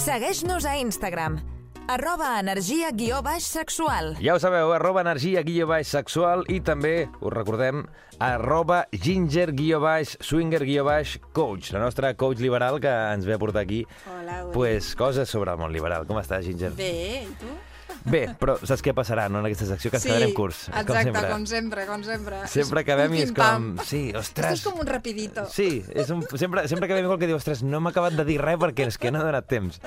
Segueix-nos 0.00 0.64
a 0.66 0.78
Instagram, 0.80 1.42
arroba 1.90 2.38
energia 2.38 2.92
guió 2.94 3.18
baix 3.22 3.42
sexual. 3.50 4.12
Ja 4.22 4.36
ho 4.36 4.40
sabeu, 4.42 4.70
arroba 4.76 5.02
energia 5.02 5.42
guió 5.42 5.66
baix 5.66 5.90
sexual 5.90 6.44
i 6.46 6.60
també, 6.62 7.08
us 7.18 7.32
recordem, 7.34 7.82
arroba 8.22 8.84
ginger 8.92 9.50
guió 9.58 9.80
baix 9.82 10.14
swinger 10.22 10.62
guió 10.68 10.84
baix 10.86 11.16
coach, 11.34 11.72
la 11.74 11.82
nostra 11.82 12.12
coach 12.14 12.38
liberal 12.44 12.78
que 12.78 12.92
ens 13.16 13.26
ve 13.26 13.34
a 13.34 13.40
portar 13.42 13.64
aquí 13.64 13.80
Hola, 14.06 14.44
pues, 14.54 14.94
coses 14.94 15.28
sobre 15.28 15.50
el 15.50 15.58
món 15.58 15.74
liberal. 15.74 16.06
Com 16.06 16.22
estàs, 16.22 16.46
Ginger? 16.46 16.76
Bé, 16.78 17.26
i 17.26 17.34
tu? 17.42 17.58
Bé, 18.04 18.22
però 18.40 18.56
saps 18.62 18.82
què 18.84 18.94
passarà 18.96 19.26
no, 19.28 19.40
en 19.42 19.48
aquesta 19.48 19.66
secció? 19.68 19.90
Que 19.92 19.98
ens 20.00 20.06
quedarem 20.06 20.32
curts. 20.36 20.62
exacte, 20.68 20.86
com 20.86 20.96
sempre. 21.02 21.30
com 21.30 21.46
sempre, 21.46 21.86
com 21.88 22.04
sempre. 22.06 22.40
Sempre 22.50 22.82
acabem 22.84 23.14
i 23.18 23.22
és 23.26 23.32
com... 23.36 23.70
Sí, 23.84 24.02
Esto 24.08 24.22
ostres... 24.22 24.58
és 24.58 24.64
com 24.64 24.80
un 24.80 24.88
rapidito. 24.88 25.44
Sí, 25.52 25.68
és 25.94 26.10
un, 26.14 26.22
sempre, 26.40 26.66
sempre 26.70 26.90
ve 26.90 27.02
igual 27.04 27.20
que 27.20 27.28
diu, 27.30 27.38
ostres, 27.38 27.62
no 27.66 27.80
m'ha 27.82 27.92
acabat 27.94 28.16
de 28.18 28.26
dir 28.28 28.38
res 28.40 28.58
perquè 28.60 28.88
és 28.90 28.98
que 29.00 29.12
no 29.12 29.20
ha 29.20 29.26
donat 29.28 29.48
temps. 29.50 29.80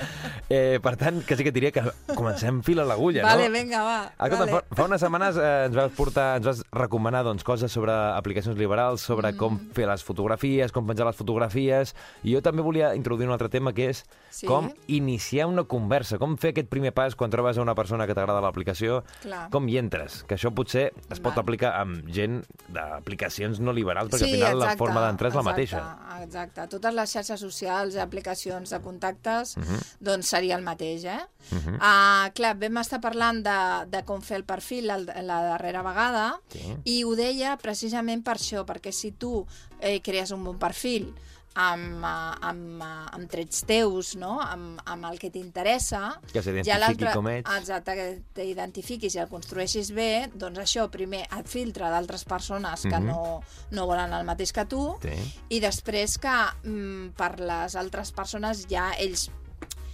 Eh, 0.50 0.80
per 0.84 0.96
tant, 1.02 1.22
que 1.26 1.38
sí 1.40 1.48
que 1.48 1.54
diria 1.56 1.74
que 1.74 1.86
comencem 2.14 2.62
fil 2.66 2.84
a 2.84 2.88
l'agulla, 2.88 3.26
Vale, 3.26 3.50
no? 3.50 3.58
vinga, 3.58 3.84
va. 3.86 4.00
Escolta, 4.14 4.44
vale. 4.46 4.58
fa, 4.58 4.78
fa 4.82 4.88
unes 4.90 5.04
setmanes 5.04 5.40
eh, 5.42 5.52
ens 5.70 5.78
vas 5.78 5.96
portar, 5.98 6.28
ens 6.40 6.50
vas 6.50 6.64
recomanar 6.76 7.24
doncs, 7.28 7.46
coses 7.48 7.74
sobre 7.74 7.94
aplicacions 7.94 8.58
liberals, 8.60 9.06
sobre 9.06 9.32
mm. 9.32 9.40
com 9.42 9.60
fer 9.74 9.90
les 9.90 10.06
fotografies, 10.06 10.74
com 10.76 10.88
penjar 10.90 11.10
les 11.10 11.20
fotografies, 11.20 11.96
i 12.24 12.36
jo 12.36 12.44
també 12.46 12.66
volia 12.66 12.94
introduir 12.98 13.30
un 13.30 13.36
altre 13.38 13.50
tema 13.54 13.74
que 13.74 13.90
és 13.94 14.04
Sí. 14.34 14.48
com 14.48 14.72
iniciar 14.88 15.46
una 15.46 15.64
conversa, 15.70 16.18
com 16.18 16.38
fer 16.42 16.54
aquest 16.56 16.70
primer 16.72 16.90
pas 16.98 17.14
quan 17.14 17.30
trobes 17.30 17.60
a 17.60 17.62
una 17.62 17.76
persona 17.78 18.03
que 18.08 18.14
t'agrada 18.16 18.42
l'aplicació, 18.42 19.04
com 19.52 19.68
hi 19.70 19.78
entres, 19.78 20.24
que 20.28 20.36
això 20.36 20.52
potser 20.54 20.92
es 21.10 21.20
pot 21.20 21.34
Val. 21.36 21.44
aplicar 21.44 21.74
amb 21.82 22.08
gent 22.14 22.44
d'aplicacions 22.70 23.60
no 23.60 23.74
liberals, 23.74 24.10
perquè 24.12 24.28
al 24.28 24.36
final 24.38 24.60
la 24.60 24.76
forma 24.78 25.02
d'entrar 25.06 25.30
és 25.32 25.36
la 25.36 25.44
mateixa. 25.46 25.78
Exacte, 25.80 26.24
exacte. 26.24 26.68
Totes 26.76 26.94
les 26.94 27.12
xarxes 27.18 27.40
socials 27.40 27.96
aplicacions 27.96 28.70
de 28.70 28.80
contactes, 28.82 29.58
Mhm. 29.58 29.80
doncs 30.00 30.28
seria 30.28 30.56
el 30.56 30.64
mateix, 30.64 31.06
eh? 31.06 31.20
uh, 31.54 32.30
clar, 32.34 32.56
vam 32.60 32.78
estar 32.82 33.00
parlant 33.02 33.44
de, 33.44 33.58
de 33.92 34.04
com 34.08 34.22
fer 34.22 34.38
el 34.38 34.46
perfil 34.48 34.90
el, 34.90 35.06
la 35.28 35.42
darrera 35.44 35.82
vegada 35.84 36.40
Sí. 36.50 36.76
i 36.86 37.04
ho 37.04 37.16
deia 37.16 37.58
precisament 37.58 38.24
per 38.24 38.38
això, 38.38 38.66
perquè 38.66 38.92
si 38.92 39.12
tu 39.12 39.46
eh, 39.80 40.02
crees 40.02 40.32
un 40.32 40.44
bon 40.44 40.58
perfil 40.58 41.14
amb, 41.56 42.04
eh, 42.04 42.48
amb, 42.50 42.82
eh, 42.82 43.06
amb 43.18 43.30
trets 43.30 43.64
teus, 43.70 44.16
no? 44.16 44.40
amb, 44.42 44.80
amb 44.86 45.06
el 45.12 45.20
que 45.20 45.30
t'interessa... 45.30 46.20
Que 46.32 46.42
s'identifiqui 46.42 47.06
ja 47.06 47.14
com 47.14 47.28
ets. 47.32 47.50
Exacte, 47.60 47.96
que 47.96 48.08
t'identifiquis 48.34 49.16
i 49.16 49.22
el 49.24 49.30
construeixis 49.32 49.92
bé, 49.94 50.30
doncs 50.34 50.60
això, 50.60 50.88
primer 50.94 51.24
et 51.30 51.48
filtra 51.48 51.90
d'altres 51.94 52.26
persones 52.26 52.82
que 52.84 53.00
Mhm. 53.00 53.06
no, 53.06 53.42
no 53.72 53.86
volen 53.88 54.14
el 54.14 54.26
mateix 54.26 54.52
que 54.54 54.66
tu, 54.66 54.98
Sí. 55.02 55.16
i 55.50 55.60
després 55.60 56.18
que 56.18 56.38
mm, 56.64 57.14
per 57.18 57.40
les 57.40 57.76
altres 57.76 58.12
persones 58.12 58.66
ja 58.70 58.92
ells 58.98 59.30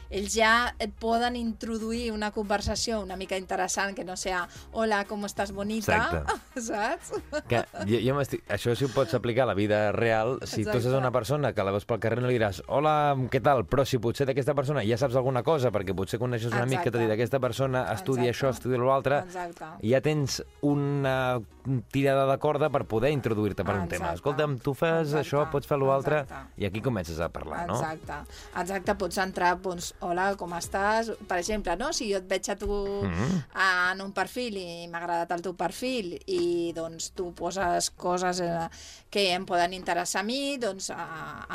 ells 0.09 0.33
ja 0.33 0.73
et 0.79 0.91
poden 0.99 1.35
introduir 1.35 2.11
una 2.11 2.31
conversació 2.31 3.01
una 3.01 3.15
mica 3.15 3.37
interessant, 3.37 3.95
que 3.95 4.03
no 4.03 4.15
sea 4.17 4.47
hola, 4.73 5.03
com 5.05 5.23
estàs 5.25 5.51
bonita, 5.53 6.23
saps? 6.55 7.13
Que 7.47 7.63
jo, 7.87 7.99
jo. 8.03 8.17
Això 8.49 8.75
sí 8.75 8.85
ho 8.85 8.91
pots 8.93 9.13
aplicar 9.13 9.43
a 9.43 9.51
la 9.51 9.53
vida 9.57 9.91
real. 9.91 10.39
Si 10.43 10.63
tu 10.63 10.69
Exacte. 10.69 10.81
saps 10.89 10.97
una 10.99 11.11
persona 11.11 11.53
que 11.53 11.63
la 11.63 11.71
veus 11.75 11.85
pel 11.85 11.99
carrer 11.99 12.21
no 12.21 12.27
li 12.27 12.37
diràs 12.39 12.63
hola, 12.67 13.15
què 13.29 13.41
tal? 13.43 13.65
Però 13.69 13.85
si 13.85 13.99
potser 14.01 14.27
d'aquesta 14.29 14.55
persona 14.57 14.83
ja 14.87 14.97
saps 14.97 15.15
alguna 15.19 15.43
cosa, 15.43 15.71
perquè 15.71 15.95
potser 15.95 16.19
coneixes 16.19 16.51
un 16.51 16.59
amic 16.63 16.83
que 16.83 16.91
t'ha 16.91 16.97
dit 16.99 17.05
Exacte. 17.09 17.19
aquesta 17.21 17.39
persona 17.39 17.85
estudia 17.93 18.29
Exacte. 18.31 18.47
això, 18.47 18.53
estudia 18.57 18.81
l'altre, 18.81 19.19
Exacte. 19.27 19.65
ja 19.87 20.01
tens 20.01 20.41
una 20.61 21.39
tirada 21.93 22.25
de 22.31 22.37
corda 22.41 22.69
per 22.73 22.85
poder 22.89 23.11
introduir-te 23.13 23.63
per 23.63 23.75
un 23.75 23.87
tema. 23.87 24.09
Exacte. 24.11 24.15
Escolta'm, 24.19 24.57
tu 24.59 24.73
fas 24.73 25.07
Exacte. 25.13 25.21
això, 25.21 25.43
pots 25.51 25.67
fer 25.69 25.77
l'altre, 25.77 26.21
Exacte. 26.23 26.61
i 26.61 26.65
aquí 26.65 26.81
comences 26.81 27.19
a 27.19 27.29
parlar, 27.29 27.67
no? 27.67 27.75
Exacte. 27.77 28.19
Exacte, 28.57 28.95
pots 28.95 29.17
entrar, 29.21 29.55
doncs, 29.61 29.93
hola, 30.01 30.35
com 30.39 30.53
estàs? 30.57 31.09
Per 31.27 31.37
exemple, 31.39 31.75
no? 31.75 31.91
si 31.93 32.09
jo 32.11 32.17
et 32.17 32.27
veig 32.29 32.49
a 32.49 32.55
tu 32.55 32.67
Mhm. 33.03 33.43
en 33.93 34.01
un 34.01 34.11
perfil 34.13 34.57
i 34.57 34.87
m'ha 34.87 34.97
agradat 34.99 35.31
el 35.31 35.41
teu 35.41 35.53
perfil 35.55 36.19
i 36.27 36.71
doncs 36.75 37.11
tu 37.11 37.31
poses 37.33 37.89
coses 37.91 38.39
eh, 38.39 38.69
que 39.09 39.31
em 39.33 39.45
poden 39.45 39.73
interessar 39.73 40.21
a 40.21 40.23
mi, 40.23 40.57
doncs 40.57 40.89
eh, 40.91 40.95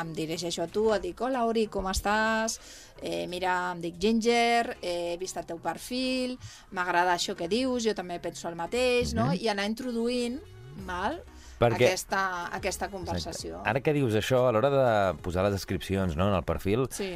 em 0.01 0.13
dirigeixo 0.13 0.63
a 0.63 0.67
tu, 0.67 0.93
et 0.93 1.01
dic, 1.01 1.21
hola, 1.21 1.45
Ori, 1.45 1.67
com 1.67 1.85
estàs? 1.85 2.59
Eh, 3.01 3.25
mira, 3.27 3.71
em 3.73 3.81
dic 3.81 3.95
Ginger, 3.99 4.77
eh, 4.81 5.13
he 5.13 5.17
vist 5.17 5.37
el 5.37 5.45
teu 5.45 5.57
perfil, 5.57 6.37
m'agrada 6.71 7.13
això 7.15 7.35
que 7.35 7.47
dius, 7.47 7.83
jo 7.83 7.93
també 7.93 8.19
penso 8.19 8.47
el 8.47 8.55
mateix, 8.55 9.13
no? 9.13 9.31
I 9.33 9.47
anar 9.49 9.65
introduint, 9.65 10.39
val? 10.85 11.15
Mhm. 11.17 11.33
Perquè- 11.57 11.85
Aquesta, 11.87 12.47
aquesta 12.53 12.89
conversació. 12.89 13.61
Ara 13.65 13.79
que 13.79 13.93
dius 13.93 14.13
això, 14.13 14.47
a 14.47 14.51
l'hora 14.51 14.69
de 14.69 15.17
posar 15.23 15.41
les 15.45 15.53
descripcions 15.53 16.15
no, 16.17 16.27
en 16.27 16.35
el 16.35 16.43
perfil, 16.43 16.87
Sí. 16.91 17.15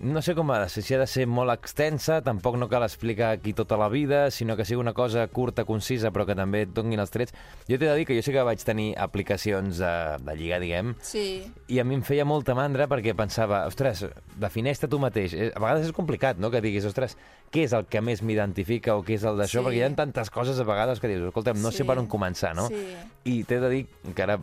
No 0.00 0.20
sé 0.22 0.34
com 0.36 0.50
ha 0.52 0.58
de 0.60 0.68
ser, 0.68 0.82
si 0.84 0.94
ha 0.94 0.98
de 1.00 1.06
ser 1.08 1.24
molt 1.26 1.50
extensa, 1.54 2.18
tampoc 2.22 2.56
no 2.60 2.68
cal 2.68 2.82
explicar 2.84 3.30
aquí 3.32 3.52
tota 3.56 3.78
la 3.80 3.88
vida, 3.88 4.30
sinó 4.30 4.56
que 4.56 4.64
sigui 4.68 4.80
una 4.80 4.92
cosa 4.92 5.26
curta, 5.28 5.64
concisa, 5.64 6.10
però 6.12 6.26
que 6.28 6.34
també 6.36 6.62
et 6.66 6.72
donin 6.76 7.00
els 7.00 7.10
trets. 7.14 7.32
Jo 7.68 7.78
t'he 7.78 7.88
de 7.88 7.94
dir 7.96 8.04
que 8.06 8.16
jo 8.18 8.22
sí 8.22 8.32
que 8.34 8.42
vaig 8.44 8.60
tenir 8.62 8.90
aplicacions 8.98 9.78
de, 9.80 9.92
de 10.20 10.36
lligar, 10.36 10.60
diguem, 10.60 10.94
Sí, 11.00 11.46
i 11.68 11.78
a 11.80 11.84
mi 11.84 11.96
em 11.96 12.02
feia 12.04 12.26
molta 12.28 12.54
mandra 12.54 12.86
perquè 12.90 13.14
pensava, 13.16 13.64
ostres, 13.70 14.04
defineix-te 14.36 14.88
tu 14.88 14.98
mateix. 15.00 15.32
Eh, 15.34 15.52
A 15.56 15.60
vegades 15.64 15.86
és 15.88 15.92
complicat, 15.96 16.36
no?, 16.38 16.50
que 16.52 16.60
diguis, 16.60 16.84
ostres, 16.84 17.16
què 17.50 17.64
és 17.64 17.72
el 17.72 17.86
que 17.88 18.02
més 18.04 18.20
m'identifica 18.22 18.96
o 18.98 19.02
què 19.06 19.14
és 19.16 19.24
el 19.24 19.38
d'això? 19.40 19.62
Sí. 19.62 19.64
Perquè 19.64 19.80
hi 19.80 19.86
ha 19.86 19.90
tantes 19.96 20.28
coses 20.30 20.60
a 20.60 20.64
vegades 20.68 21.00
que 21.00 21.08
dius, 21.08 21.24
escolta'm, 21.30 21.62
no 21.62 21.70
Sí. 21.72 21.78
sé 21.78 21.84
per 21.88 21.96
on 21.98 22.06
començar, 22.08 22.54
no? 22.54 22.68
Sí. 22.68 22.84
I 23.24 23.44
t'he 23.44 23.60
de 23.60 23.70
dir 23.70 23.86
que 24.14 24.22
ara 24.22 24.36
eh, 24.36 24.40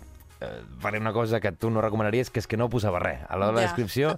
faré 0.80 1.00
una 1.00 1.14
cosa 1.14 1.40
que 1.40 1.52
tu 1.52 1.70
no 1.70 1.82
recomanaries, 1.82 2.30
que 2.30 2.40
és 2.40 2.48
que 2.48 2.58
no 2.58 2.70
posava 2.70 3.00
res. 3.00 3.22
A 3.30 3.36
l'hora 3.38 3.52
de 3.52 3.56
la 3.58 3.62
descripció 3.68 4.18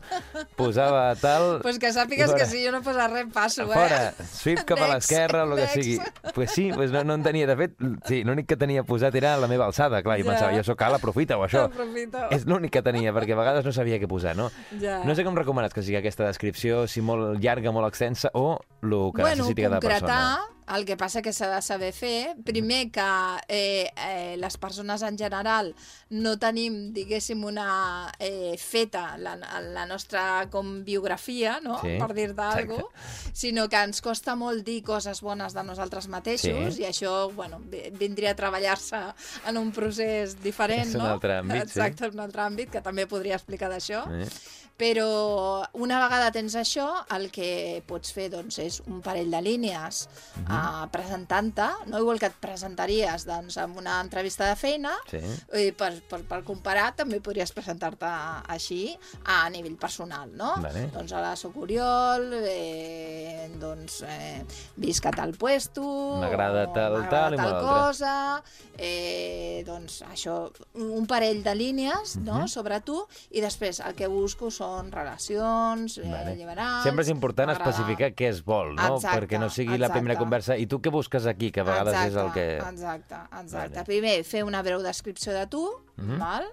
posava 0.56 1.16
tal... 1.16 1.60
Pues 1.66 1.80
que 1.80 1.92
sàpigues 1.94 2.32
que 2.34 2.44
fora. 2.44 2.46
si 2.50 2.64
jo 2.66 2.72
no 2.72 2.82
posa 2.86 3.08
res, 3.08 3.26
passo, 3.34 3.64
eh? 3.64 3.74
Fora, 3.74 4.00
sweep 4.32 4.64
cap 4.66 4.78
a 4.80 4.88
Next, 4.88 4.94
l'esquerra, 5.12 5.44
el 5.44 5.56
que 5.60 5.68
sigui. 5.74 5.98
Pues 6.36 6.52
sí, 6.52 6.70
pues 6.74 6.92
no, 6.92 7.04
no 7.04 7.16
en 7.16 7.24
tenia. 7.24 7.48
De 7.48 7.56
fet, 7.58 7.76
sí, 8.08 8.24
l'únic 8.24 8.48
que 8.50 8.58
tenia 8.58 8.84
posat 8.84 9.16
era 9.16 9.36
la 9.42 9.48
meva 9.52 9.66
alçada. 9.70 10.02
Clar, 10.06 10.20
i 10.20 10.24
Ja. 10.26 10.32
pensava, 10.32 10.54
jo 10.56 10.64
sóc 10.64 10.82
alt, 10.82 11.00
aprofita-ho, 11.00 11.44
això. 11.46 11.66
Aprofita-ho. 11.70 12.30
És 12.36 12.46
l'únic 12.46 12.72
que 12.78 12.82
tenia, 12.86 13.14
perquè 13.14 13.34
a 13.36 13.40
vegades 13.42 13.66
no 13.66 13.72
sabia 13.76 14.00
què 14.02 14.08
posar, 14.08 14.36
no? 14.36 14.50
Ja. 14.82 15.02
No 15.06 15.16
sé 15.16 15.24
com 15.24 15.36
recomanes 15.38 15.74
que 15.74 15.84
sigui 15.84 15.98
aquesta 16.00 16.26
descripció, 16.26 16.88
si 16.88 17.02
molt 17.02 17.40
llarga, 17.44 17.72
molt 17.72 17.88
extensa, 17.90 18.30
o 18.34 18.60
el 18.82 18.90
que 19.16 19.22
bueno, 19.22 19.36
necessiti 19.44 19.62
cada 19.64 19.80
concretar, 19.80 20.02
persona. 20.02 20.55
El 20.74 20.86
que 20.86 20.96
passa 20.98 21.22
que 21.22 21.34
s'ha 21.34 21.50
de 21.54 21.62
saber 21.62 21.92
fer. 21.94 22.36
Primer 22.44 22.90
que 22.92 23.06
eh, 23.48 23.92
eh, 23.96 24.36
les 24.42 24.58
persones 24.58 25.02
en 25.06 25.18
general 25.18 25.76
no 26.10 26.38
tenim, 26.42 26.92
diguéssim, 26.94 27.44
una 27.46 28.12
eh, 28.20 28.56
feta 28.58 29.18
la, 29.18 29.36
la 29.38 29.86
nostra 29.86 30.48
com 30.50 30.84
biografia, 30.86 31.60
no? 31.62 31.80
Sí, 31.82 31.98
per 32.00 32.10
alguna 32.10 32.66
cosa, 32.66 33.32
sinó 33.34 33.68
que 33.70 33.84
ens 33.84 34.02
costa 34.02 34.36
molt 34.36 34.66
dir 34.66 34.82
coses 34.84 35.22
bones 35.22 35.54
de 35.54 35.64
nosaltres 35.64 36.08
mateixos 36.08 36.76
Sí. 36.76 36.82
i 36.82 36.86
això, 36.90 37.32
bueno, 37.34 37.60
vi- 37.60 37.90
vindria 37.92 38.32
a 38.32 38.36
treballar-se 38.36 39.02
en 39.48 39.58
un 39.58 39.72
procés 39.72 40.38
diferent, 40.42 40.88
És 40.90 40.96
un 40.96 41.02
no? 41.04 41.14
altre 41.14 41.38
àmbit, 41.40 41.66
sí. 41.70 41.80
Exacte, 41.80 42.10
un 42.10 42.20
altre 42.20 42.42
àmbit, 42.42 42.70
que 42.72 42.82
també 42.82 43.06
podria 43.08 43.36
explicar 43.36 43.70
d'això. 43.70 44.06
Eh? 44.22 44.28
Però 44.76 45.64
una 45.80 46.02
vegada 46.04 46.34
tens 46.36 46.52
això, 46.60 46.84
el 47.16 47.30
que 47.32 47.82
pots 47.88 48.12
fer 48.12 48.26
doncs, 48.34 48.58
és 48.60 48.82
un 48.92 48.98
parell 49.02 49.30
de 49.32 49.40
línies 49.42 50.10
Mhm. 50.36 50.52
uh, 50.52 50.88
presentant-te, 50.92 51.68
no 51.88 52.00
igual 52.00 52.20
que 52.20 52.26
et 52.28 52.34
presentaries 52.42 53.24
doncs, 53.26 53.56
en 53.58 53.78
una 53.78 54.02
entrevista 54.02 54.50
de 54.50 54.56
feina, 54.60 54.92
Sí. 55.10 55.22
i 55.54 55.72
per, 55.72 56.02
per, 56.10 56.24
per 56.28 56.44
comparar 56.44 56.90
també 56.96 57.22
podries 57.22 57.54
presentar-te 57.56 58.06
així 58.52 58.98
a 59.24 59.50
nivell 59.50 59.78
personal, 59.78 60.30
no? 60.36 60.56
Vale. 60.58 60.88
Doncs 60.92 61.14
ara 61.14 61.36
soc 61.38 61.56
Oriol, 61.56 62.34
eh, 62.44 63.50
doncs 63.58 64.02
eh, 64.06 64.44
visc 64.76 65.06
a 65.06 65.12
tal 65.12 65.32
puesto, 65.40 65.82
M'agrada 66.20 66.66
tal, 66.74 67.08
tal 67.10 67.36
tal 67.38 67.62
cosa, 67.62 68.44
eh, 68.78 69.64
doncs 69.66 70.02
això, 70.12 70.52
un 70.74 71.08
parell 71.08 71.42
de 71.44 71.56
línies 71.56 72.18
Mhm. 72.18 72.26
no? 72.26 72.48
sobre 72.50 72.82
tu 72.82 73.08
i 73.32 73.40
després 73.40 73.80
el 73.80 73.96
que 73.96 74.08
busco 74.08 74.52
són 74.52 74.65
relacions, 74.92 75.98
eh, 75.98 76.04
Vale. 76.10 76.32
alliberants... 76.34 76.84
Sempre 76.84 77.04
és 77.06 77.10
important 77.14 77.52
especificar 77.54 78.12
què 78.18 78.30
es 78.32 78.42
vol, 78.46 78.74
no? 78.76 78.96
Exacte, 78.98 79.20
Perquè 79.22 79.40
no 79.42 79.50
sigui 79.54 79.78
la 79.78 79.90
primera 79.90 80.14
exacte. 80.16 80.24
conversa. 80.24 80.58
I 80.58 80.68
tu 80.68 80.80
què 80.84 80.92
busques 80.94 81.26
aquí, 81.30 81.52
que 81.52 81.62
a 81.64 81.68
vegades 81.68 81.94
exacte, 81.94 82.12
és 82.12 82.16
el 82.24 82.32
que... 82.36 82.46
Exacte, 82.58 83.16
exacte. 83.42 83.74
Vale. 83.80 83.86
Primer, 83.90 84.16
fer 84.28 84.44
una 84.48 84.62
breu 84.66 84.82
descripció 84.86 85.34
de 85.34 85.46
tu, 85.48 85.66
Mhm. 85.96 86.18
val? 86.20 86.44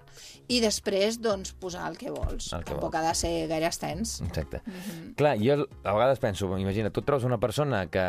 i 0.47 0.61
després, 0.63 1.17
doncs, 1.19 1.51
posar 1.59 1.89
el 1.89 1.97
que 1.97 2.09
vols. 2.09 2.53
El 2.53 2.63
que 2.63 2.71
Tampoc 2.71 2.93
vols. 2.93 2.95
ha 3.03 3.07
de 3.09 3.15
ser 3.15 3.47
gaire 3.49 3.65
extens. 3.67 4.21
Exacte. 4.21 4.61
Mhm. 4.65 5.15
Clar, 5.19 5.37
jo 5.39 5.67
a 5.83 5.93
vegades 5.93 6.19
penso, 6.19 6.47
imagina, 6.57 6.89
tu 6.91 7.01
trobes 7.01 7.23
una 7.25 7.39
persona 7.39 7.87
que 7.87 7.99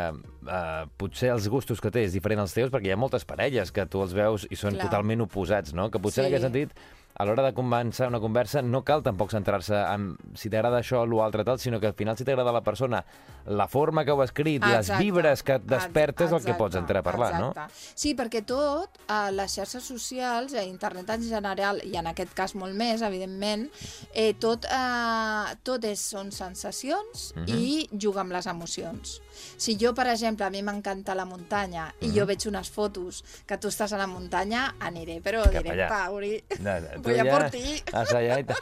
eh, 0.47 0.85
potser 0.97 1.31
els 1.31 1.47
gustos 1.49 1.81
que 1.81 1.91
té 1.91 2.03
és 2.05 2.13
diferent 2.13 2.39
als 2.39 2.53
teus, 2.53 2.71
perquè 2.71 2.87
hi 2.87 2.91
ha 2.91 2.97
moltes 2.97 3.25
parelles 3.25 3.71
que 3.71 3.85
tu 3.87 4.01
els 4.01 4.13
veus 4.13 4.47
i 4.49 4.55
són 4.55 4.75
Clar. 4.75 4.85
totalment 4.87 5.21
oposats, 5.25 5.73
no? 5.73 5.89
Que 5.91 5.99
potser 5.99 6.23
en 6.23 6.29
Sí. 6.29 6.35
aquest 6.35 6.43
sentit 6.45 6.73
a 7.17 7.23
l'hora 7.25 7.43
de 7.45 7.53
començar 7.55 8.09
una 8.09 8.19
conversa 8.19 8.61
no 8.61 8.83
cal 8.83 9.01
tampoc 9.03 9.31
centrar-se 9.31 9.75
en 9.75 10.17
si 10.35 10.49
t'agrada 10.51 10.81
això 10.81 10.99
o 11.01 11.05
l'altre 11.07 11.45
tal, 11.47 11.59
sinó 11.59 11.79
que 11.79 11.87
al 11.87 11.93
final 11.95 12.17
si 12.17 12.25
t'agrada 12.27 12.51
la 12.51 12.61
persona, 12.61 13.03
la 13.47 13.67
forma 13.67 14.03
que 14.03 14.11
ho 14.11 14.19
ha 14.21 14.25
escrit, 14.25 14.61
les 14.65 14.89
Exacte. 14.89 15.03
vibres 15.03 15.43
que 15.43 15.53
et 15.55 15.63
despertes, 15.65 16.31
el 16.31 16.37
que 16.43 16.51
Exacte, 16.51 16.57
pots 16.59 16.75
entrar 16.75 16.99
a 16.99 17.03
parlar, 17.03 17.39
no? 17.39 17.49
exacte. 17.53 17.73
Sí, 17.95 18.15
perquè 18.15 18.43
tot, 18.45 18.99
a 19.07 19.31
les 19.31 19.55
xarxes 19.55 19.83
socials, 19.83 20.53
a 20.53 20.63
internet 20.63 21.09
en 21.15 21.23
general, 21.23 21.79
i 21.87 21.95
en 21.95 22.07
aquest 22.11 22.33
cas 22.35 22.55
molt 22.55 22.75
més, 22.75 23.01
evidentment, 23.01 23.69
eh, 24.13 24.33
tot, 24.39 24.65
eh, 24.65 25.55
tot 25.63 25.83
és, 25.85 25.99
són 26.01 26.31
sensacions 26.31 27.31
Mhm. 27.35 27.47
i 27.47 27.89
juga 27.97 28.21
amb 28.21 28.31
les 28.33 28.45
emocions. 28.47 29.21
Si 29.57 29.77
jo, 29.79 29.93
per 29.93 30.07
exemple, 30.07 30.45
a 30.45 30.49
mi 30.49 30.61
m'encanta 30.63 31.15
la 31.15 31.25
muntanya 31.25 31.93
i 32.01 32.07
Mhm. 32.07 32.13
jo 32.15 32.25
veig 32.25 32.47
unes 32.47 32.69
fotos 32.69 33.23
que 33.45 33.57
tu 33.57 33.67
estàs 33.69 33.91
a 33.93 33.97
la 33.97 34.07
muntanya, 34.07 34.75
aniré, 34.79 35.21
però 35.21 35.43
Cap 35.43 35.63
diré, 35.63 35.71
allà. 35.75 35.87
Pauri, 35.89 36.43
No, 36.59 36.79
no, 36.79 36.87
tu 36.95 37.01
voy 37.09 37.19
a 37.19 37.23
ja 37.25 37.31
por 37.39 37.49
ti. 37.51 37.81
Allà 37.93 38.39
i 38.39 38.43
tal. 38.43 38.57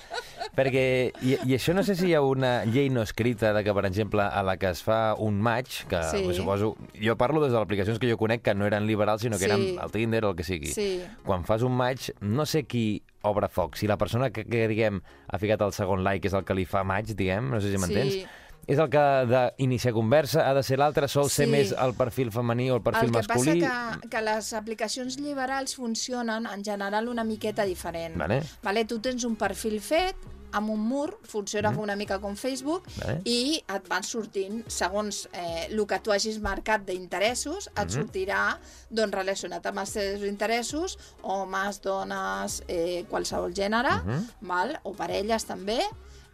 Perquè, 0.56 1.12
i, 1.24 1.34
i 1.50 1.56
això 1.56 1.74
no 1.74 1.84
sé 1.84 1.96
si 1.96 2.08
hi 2.10 2.14
ha 2.14 2.22
una 2.22 2.64
llei 2.66 2.90
no 2.90 3.02
escrita 3.02 3.54
de 3.54 3.64
que, 3.64 3.74
per 3.74 3.86
exemple, 3.86 4.22
a 4.22 4.44
la 4.44 4.58
que 4.58 4.70
es 4.70 4.84
fa 4.84 5.16
un 5.18 5.40
match, 5.42 5.86
que 5.90 6.02
Sí. 6.12 6.34
suposo... 6.34 6.76
Jo 7.02 7.16
parlo 7.18 7.42
des 7.42 7.52
de 7.52 7.58
les 7.58 7.64
aplicacions 7.64 8.00
que 8.00 8.10
jo 8.10 8.18
conec 8.18 8.42
que 8.44 8.54
no 8.54 8.66
eren 8.66 8.86
liberals, 8.88 9.22
sinó 9.22 9.38
que 9.38 9.46
Sí. 9.46 9.52
eren 9.52 9.80
el 9.82 9.92
Tinder 9.92 10.26
o 10.26 10.30
el 10.32 10.36
que 10.36 10.44
sigui. 10.44 10.68
Sí. 10.68 11.04
Quan 11.26 11.44
fas 11.46 11.62
un 11.64 11.76
match, 11.76 12.12
no 12.22 12.46
sé 12.46 12.66
qui 12.66 13.02
obre 13.24 13.48
foc. 13.48 13.76
Si 13.76 13.88
la 13.88 13.98
persona 13.98 14.30
que, 14.32 14.44
que 14.46 14.68
diguem, 14.68 15.02
ha 15.28 15.38
ficat 15.40 15.62
el 15.62 15.72
segon 15.74 16.04
like 16.04 16.28
és 16.28 16.34
el 16.34 16.44
que 16.44 16.54
li 16.54 16.66
fa 16.66 16.84
match, 16.84 17.14
diguem, 17.16 17.50
no 17.50 17.62
sé 17.62 17.72
si 17.72 17.78
m'entens. 17.78 18.14
Sí. 18.14 18.26
És 18.68 18.80
el 18.80 18.90
que 18.90 19.02
d'iniciar 19.28 19.94
conversa, 19.94 20.46
ha 20.50 20.54
de 20.56 20.64
ser 20.64 20.78
l'altre, 20.80 21.08
sol 21.08 21.30
ser 21.30 21.46
Sí. 21.48 21.52
més 21.52 21.72
el 21.74 21.94
perfil 21.96 22.32
femení 22.32 22.70
o 22.72 22.76
el 22.78 22.82
perfil 22.82 23.10
el 23.10 23.12
que 23.12 23.18
masculí. 23.28 23.62
passa 23.62 24.00
que, 24.02 24.10
que 24.10 24.22
les 24.22 24.54
aplicacions 24.54 25.20
liberals 25.20 25.76
funcionen 25.76 26.46
en 26.48 26.64
general 26.64 27.10
una 27.10 27.24
miqueta 27.24 27.64
diferent. 27.66 28.16
Vale. 28.18 28.42
Vale? 28.64 28.86
Tu 28.86 29.00
tens 29.00 29.24
un 29.26 29.36
perfil 29.36 29.82
fet 29.82 30.16
amb 30.54 30.70
un 30.70 30.80
mur, 30.80 31.20
funciona 31.24 31.72
mm. 31.72 31.80
una 31.80 31.96
mica 31.96 32.20
com 32.22 32.36
Facebook, 32.36 32.84
Vale. 33.02 33.22
i 33.26 33.64
et 33.68 33.88
van 33.90 34.04
sortint, 34.04 34.64
segons 34.70 35.28
eh, 35.34 35.66
el 35.72 35.86
que 35.88 35.98
tu 36.00 36.12
hagis 36.14 36.40
marcat 36.40 36.86
d'interessos, 36.86 37.68
et 37.76 37.80
Mhm. 37.88 37.90
sortirà 37.90 38.60
doncs, 38.90 39.14
relacionat 39.16 39.66
amb 39.66 39.80
els 39.80 39.92
teus 39.94 40.22
interessos, 40.22 41.00
homes, 41.24 41.82
dones, 41.82 42.64
eh, 42.68 43.04
qualsevol 43.10 43.52
gènere, 43.52 44.04
Mhm. 44.06 44.28
val? 44.42 44.80
o 44.84 44.94
parelles 44.94 45.44
també, 45.46 45.80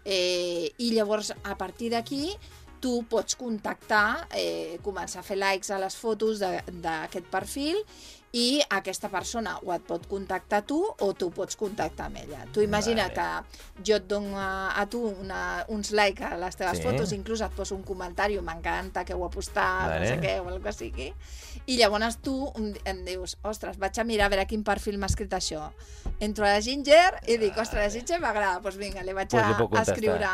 eh, 0.09 0.71
i 0.81 0.91
llavors 0.95 1.31
a 1.43 1.55
partir 1.57 1.93
d'aquí 1.93 2.33
tu 2.79 3.03
pots 3.11 3.35
contactar, 3.35 4.27
eh, 4.35 4.79
començar 4.83 5.21
a 5.21 5.27
fer 5.27 5.37
likes 5.37 5.69
a 5.71 5.79
les 5.81 5.95
fotos 5.99 6.39
d'aquest 6.39 7.27
perfil 7.31 7.81
i 8.31 8.61
aquesta 8.69 9.09
persona 9.09 9.55
o 9.65 9.71
et 9.73 9.81
pot 9.87 10.03
contactar 10.07 10.61
tu 10.69 10.77
o 10.85 11.13
tu 11.17 11.31
pots 11.33 11.55
contactar 11.57 12.05
amb 12.11 12.17
ella. 12.21 12.43
Tu 12.53 12.61
imagina 12.61 13.07
Vale. 13.07 13.13
que 13.15 13.83
jo 13.87 13.95
et 13.97 14.05
dono 14.07 14.37
a, 14.37 14.79
a 14.79 14.85
tu 14.85 15.01
una, 15.01 15.65
uns 15.67 15.89
likes 15.91 16.23
a 16.25 16.37
les 16.37 16.55
teves 16.55 16.77
Sí. 16.77 16.83
fotos, 16.83 17.11
inclús 17.13 17.41
et 17.41 17.51
poso 17.57 17.75
un 17.75 17.81
comentari, 17.83 18.37
m'encanta 18.39 19.03
que 19.05 19.13
ho 19.15 19.25
ha 19.25 19.29
postat, 19.31 19.87
Vale. 19.89 19.99
no 19.99 20.05
sé 20.05 20.19
què, 20.21 20.39
o 20.39 20.49
el 20.49 20.61
que 20.61 20.73
sigui, 20.73 21.13
i 21.65 21.77
llavors 21.77 22.19
tu 22.21 22.35
em, 22.55 22.73
em 22.85 23.05
dius, 23.05 23.37
ostres, 23.41 23.77
vaig 23.81 23.97
a 23.99 24.03
mirar 24.03 24.27
a 24.27 24.29
veure 24.29 24.45
quin 24.45 24.63
perfil 24.63 24.99
m'ha 24.99 25.07
escrit 25.09 25.33
això. 25.33 25.71
Entro 26.19 26.45
a 26.45 26.53
la 26.53 26.61
Ginger 26.61 27.21
i 27.27 27.37
dic, 27.37 27.57
ostres, 27.57 27.81
la 27.81 27.89
Ginger 27.89 28.19
m'agrada, 28.21 28.59
doncs 28.59 28.77
vinga, 28.77 29.01
li 29.03 29.13
vaig 29.13 29.29
Pues 29.29 29.43
a, 29.43 29.57
a 29.57 29.81
escriure 29.81 30.29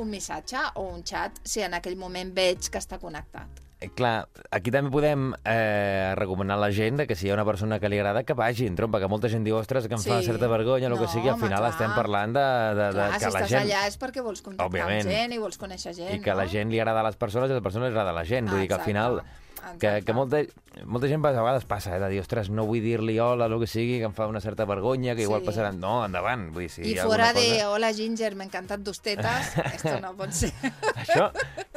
un 0.00 0.08
missatge 0.08 0.58
o 0.76 0.88
un 0.94 1.04
xat 1.04 1.40
si 1.44 1.60
en 1.60 1.74
aquell 1.74 1.96
moment 1.96 2.32
veig 2.34 2.70
que 2.70 2.78
està 2.78 2.98
connectat. 2.98 3.63
Eh, 3.80 3.90
Clar, 3.94 4.28
aquí 4.54 4.70
també 4.72 4.90
podem 4.94 5.32
eh, 5.44 6.14
recomanar 6.16 6.56
a 6.56 6.62
la 6.62 6.70
gent 6.72 6.96
de 7.02 7.06
que 7.06 7.16
si 7.16 7.26
hi 7.26 7.30
ha 7.30 7.34
una 7.34 7.44
persona 7.44 7.78
que 7.80 7.88
li 7.90 7.98
agrada 7.98 8.22
que 8.24 8.32
vagi 8.38 8.66
en 8.66 8.76
trompa, 8.78 9.00
que 9.02 9.08
molta 9.10 9.28
gent 9.28 9.44
diu, 9.44 9.56
ostres, 9.58 9.88
que 9.88 9.94
em 9.98 10.00
fa 10.00 10.20
Sí. 10.22 10.26
certa 10.30 10.46
vergonya, 10.48 10.86
el 10.88 10.94
que 10.94 11.04
No, 11.04 11.12
sigui, 11.12 11.28
al 11.28 11.34
home, 11.34 11.46
final 11.48 11.58
clar. 11.60 11.70
estem 11.72 11.94
parlant 11.94 12.32
de, 12.34 12.40
de, 12.40 12.86
de 12.86 12.92
Clar, 12.92 13.12
que 13.12 13.18
si 13.18 13.24
la 13.24 13.38
estàs 13.40 13.48
gent... 13.50 13.62
allà 13.68 13.86
és 13.90 13.98
perquè 14.00 14.22
vols 14.22 14.40
contactar 14.42 14.70
Òbviament. 14.70 15.04
amb 15.06 15.10
gent 15.18 15.32
i 15.32 15.38
vols 15.38 15.58
conèixer 15.58 15.94
gent, 15.94 16.14
I 16.14 16.20
que 16.20 16.30
no? 16.30 16.36
la 16.42 16.46
gent 16.46 16.70
li 16.70 16.80
agrada 16.80 17.00
a 17.00 17.08
les 17.10 17.16
persones 17.16 17.48
i 17.50 17.52
a 17.52 17.60
les 17.60 17.62
persones 17.64 17.88
li 17.90 17.92
agrada 17.98 18.10
a 18.10 18.20
la 18.22 18.24
gent. 18.24 18.48
Vull 18.48 18.60
dir 18.60 18.68
que 18.68 18.74
al 18.74 18.86
final 18.86 19.20
Exacte. 19.24 19.40
Que, 19.80 19.90
que 20.04 20.12
molta, 20.12 20.42
molta 20.84 21.08
gent 21.08 21.24
a 21.24 21.30
vegades 21.32 21.64
passa, 21.64 21.96
eh, 21.96 21.98
de 21.98 22.08
dir, 22.10 22.18
ostres, 22.20 22.50
no 22.50 22.66
vull 22.68 22.82
dir-li 22.84 23.14
hola, 23.18 23.46
el 23.46 23.54
que 23.62 23.66
sigui, 23.66 23.94
que 23.98 24.04
em 24.04 24.12
fa 24.12 24.26
una 24.28 24.38
certa 24.44 24.66
vergonya, 24.68 25.14
que 25.16 25.22
igual 25.22 25.40
Sí. 25.40 25.46
passaran... 25.46 25.80
No, 25.80 26.04
endavant. 26.04 26.50
Vull 26.52 26.66
dir, 26.66 26.68
si 26.68 26.82
I 26.82 26.96
fora 26.98 27.30
alguna 27.30 27.40
de 27.40 27.46
cosa... 27.54 27.70
hola 27.70 27.92
Ginger, 27.96 28.34
m'ha 28.36 28.44
encantat 28.44 28.84
tus 28.84 29.00
tetes, 29.00 29.56
esto 29.78 29.94
no 30.04 30.12
pot 30.18 30.32
ser. 30.36 30.52
Això, 31.00 31.30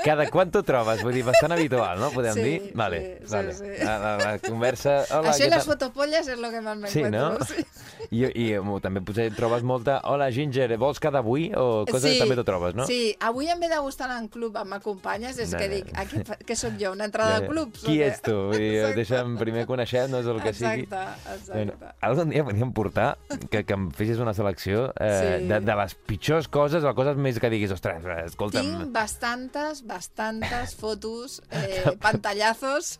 cada 0.03 0.27
quan 0.29 0.51
t'ho 0.53 0.61
trobes? 0.63 1.01
Vull 1.03 1.13
dir, 1.17 1.23
bastant 1.27 1.51
habitual, 1.55 1.99
no? 1.99 2.11
Podem 2.13 2.33
Sí, 2.37 2.43
dir? 2.43 2.71
Vale, 2.77 2.99
sí, 3.01 3.27
sí, 3.27 3.33
vale. 3.33 3.53
sí. 3.53 3.71
La, 3.83 3.97
la, 4.03 4.11
la 4.21 4.33
conversa... 4.39 4.97
Hola, 5.17 5.31
Això 5.33 5.47
i 5.47 5.51
les 5.51 5.65
fotopolles 5.65 6.27
és 6.27 6.37
el 6.37 6.49
que 6.53 6.61
més 6.61 6.91
Sí, 6.91 7.01
no? 7.03 7.31
m'encuentro. 7.33 7.45
Sí. 7.45 7.65
I, 8.13 8.19
i 8.39 8.45
eh, 8.53 8.61
també 8.83 9.01
potser 9.01 9.25
trobes 9.35 9.63
molta... 9.67 9.99
Hola, 10.07 10.29
Ginger, 10.31 10.69
vols 10.77 10.99
quedar 11.01 11.19
avui? 11.23 11.49
O 11.57 11.83
coses 11.89 12.13
que 12.13 12.19
també 12.21 12.37
t'ho 12.37 12.45
trobes, 12.47 12.75
no? 12.77 12.85
Sí, 12.87 13.15
avui 13.19 13.49
en 13.49 13.59
ve 13.59 13.67
de 13.71 13.79
gustar 13.83 14.05
anar 14.07 14.19
en 14.21 14.27
club 14.31 14.55
amb 14.61 14.75
m'acompanyes, 14.75 15.39
és 15.43 15.51
No, 15.51 15.57
que 15.59 15.67
dic, 15.71 15.89
aquí, 15.97 16.21
què 16.45 16.55
sóc 16.55 16.77
jo, 16.79 16.91
una 16.93 17.07
entrada 17.09 17.39
de 17.41 17.47
clubs? 17.49 17.83
o 17.83 17.87
Qui 17.89 17.97
ets 18.05 18.21
tu? 18.21 18.35
Vull 18.51 18.57
dir, 18.61 18.69
Exacte. 18.77 18.99
deixa'm 19.01 19.35
primer 19.41 19.65
conèixer, 19.67 20.05
no 20.13 20.21
és 20.21 20.29
el 20.29 20.39
que 20.45 20.53
sigui. 20.53 20.85
Exacte, 20.85 21.33
exacte. 21.33 21.51
Bueno, 21.57 21.73
algun 22.07 22.29
dia 22.35 22.45
podríem 22.47 22.71
portar 22.77 23.09
que, 23.49 23.63
que 23.65 23.73
em 23.75 23.89
fessis 23.97 24.21
una 24.23 24.33
selecció 24.37 24.91
eh, 24.99 25.11
Sí. 25.17 25.47
de, 25.49 25.59
de 25.65 25.75
les 25.81 25.95
pitjors 26.07 26.47
coses 26.47 26.83
o 26.85 26.93
coses 26.95 27.17
més 27.17 27.39
que 27.41 27.49
diguis, 27.49 27.71
ostres, 27.73 28.05
escolta'm... 28.27 28.61
Tinc 28.67 28.93
bastantes, 28.95 29.81
bastantes 29.87 30.75
fotos, 30.75 31.41
eh, 31.51 31.97
pantallazos 32.01 32.99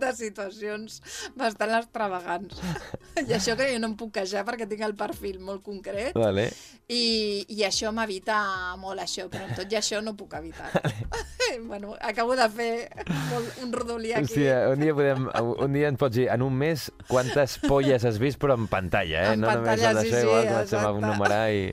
de 0.00 0.12
situacions 0.16 1.00
bastant 1.38 1.72
extravagants. 1.78 2.60
I 3.28 3.32
això 3.38 3.56
que 3.58 3.70
jo 3.72 3.80
no 3.80 3.92
em 3.92 3.96
puc 3.98 4.12
queixar 4.18 4.44
perquè 4.46 4.68
tinc 4.68 4.84
el 4.86 4.94
perfil 4.98 5.40
molt 5.42 5.64
concret 5.66 6.14
Vale. 6.18 6.48
i, 6.86 7.02
i 7.48 7.64
això 7.66 7.90
m'evita 7.94 8.38
molt 8.78 9.02
això, 9.02 9.26
però 9.32 9.48
tot 9.56 9.72
i 9.72 9.80
això 9.80 10.02
no 10.04 10.14
puc 10.18 10.36
evitar. 10.38 10.70
bueno, 11.66 11.96
acabo 12.00 12.36
de 12.36 12.48
fer 12.50 12.90
molt, 13.30 13.58
un 13.62 13.72
rodolí 13.72 14.12
aquí. 14.12 14.24
Hòstia, 14.24 14.68
un 14.72 14.80
dia, 14.80 14.94
podem, 14.94 15.28
un 15.64 15.72
dia 15.76 15.90
ens 15.90 16.00
pots 16.00 16.16
dir, 16.16 16.28
en 16.32 16.44
un 16.44 16.54
mes, 16.58 16.88
quantes 17.08 17.58
polles 17.64 18.04
has 18.04 18.20
vist, 18.22 18.38
però 18.42 18.58
en 18.58 18.68
pantalla, 18.70 19.24
eh? 19.24 19.34
En 19.34 19.44
no 19.44 19.50
pantalla, 19.50 19.92
només 19.94 20.04
el 20.04 20.10
sí, 20.10 20.12
d'això, 20.12 20.20
sí, 20.20 20.26
igual 20.26 20.48
a 20.48 20.62
exacte. 20.62 21.04
numerar 21.06 21.42
i, 21.52 21.64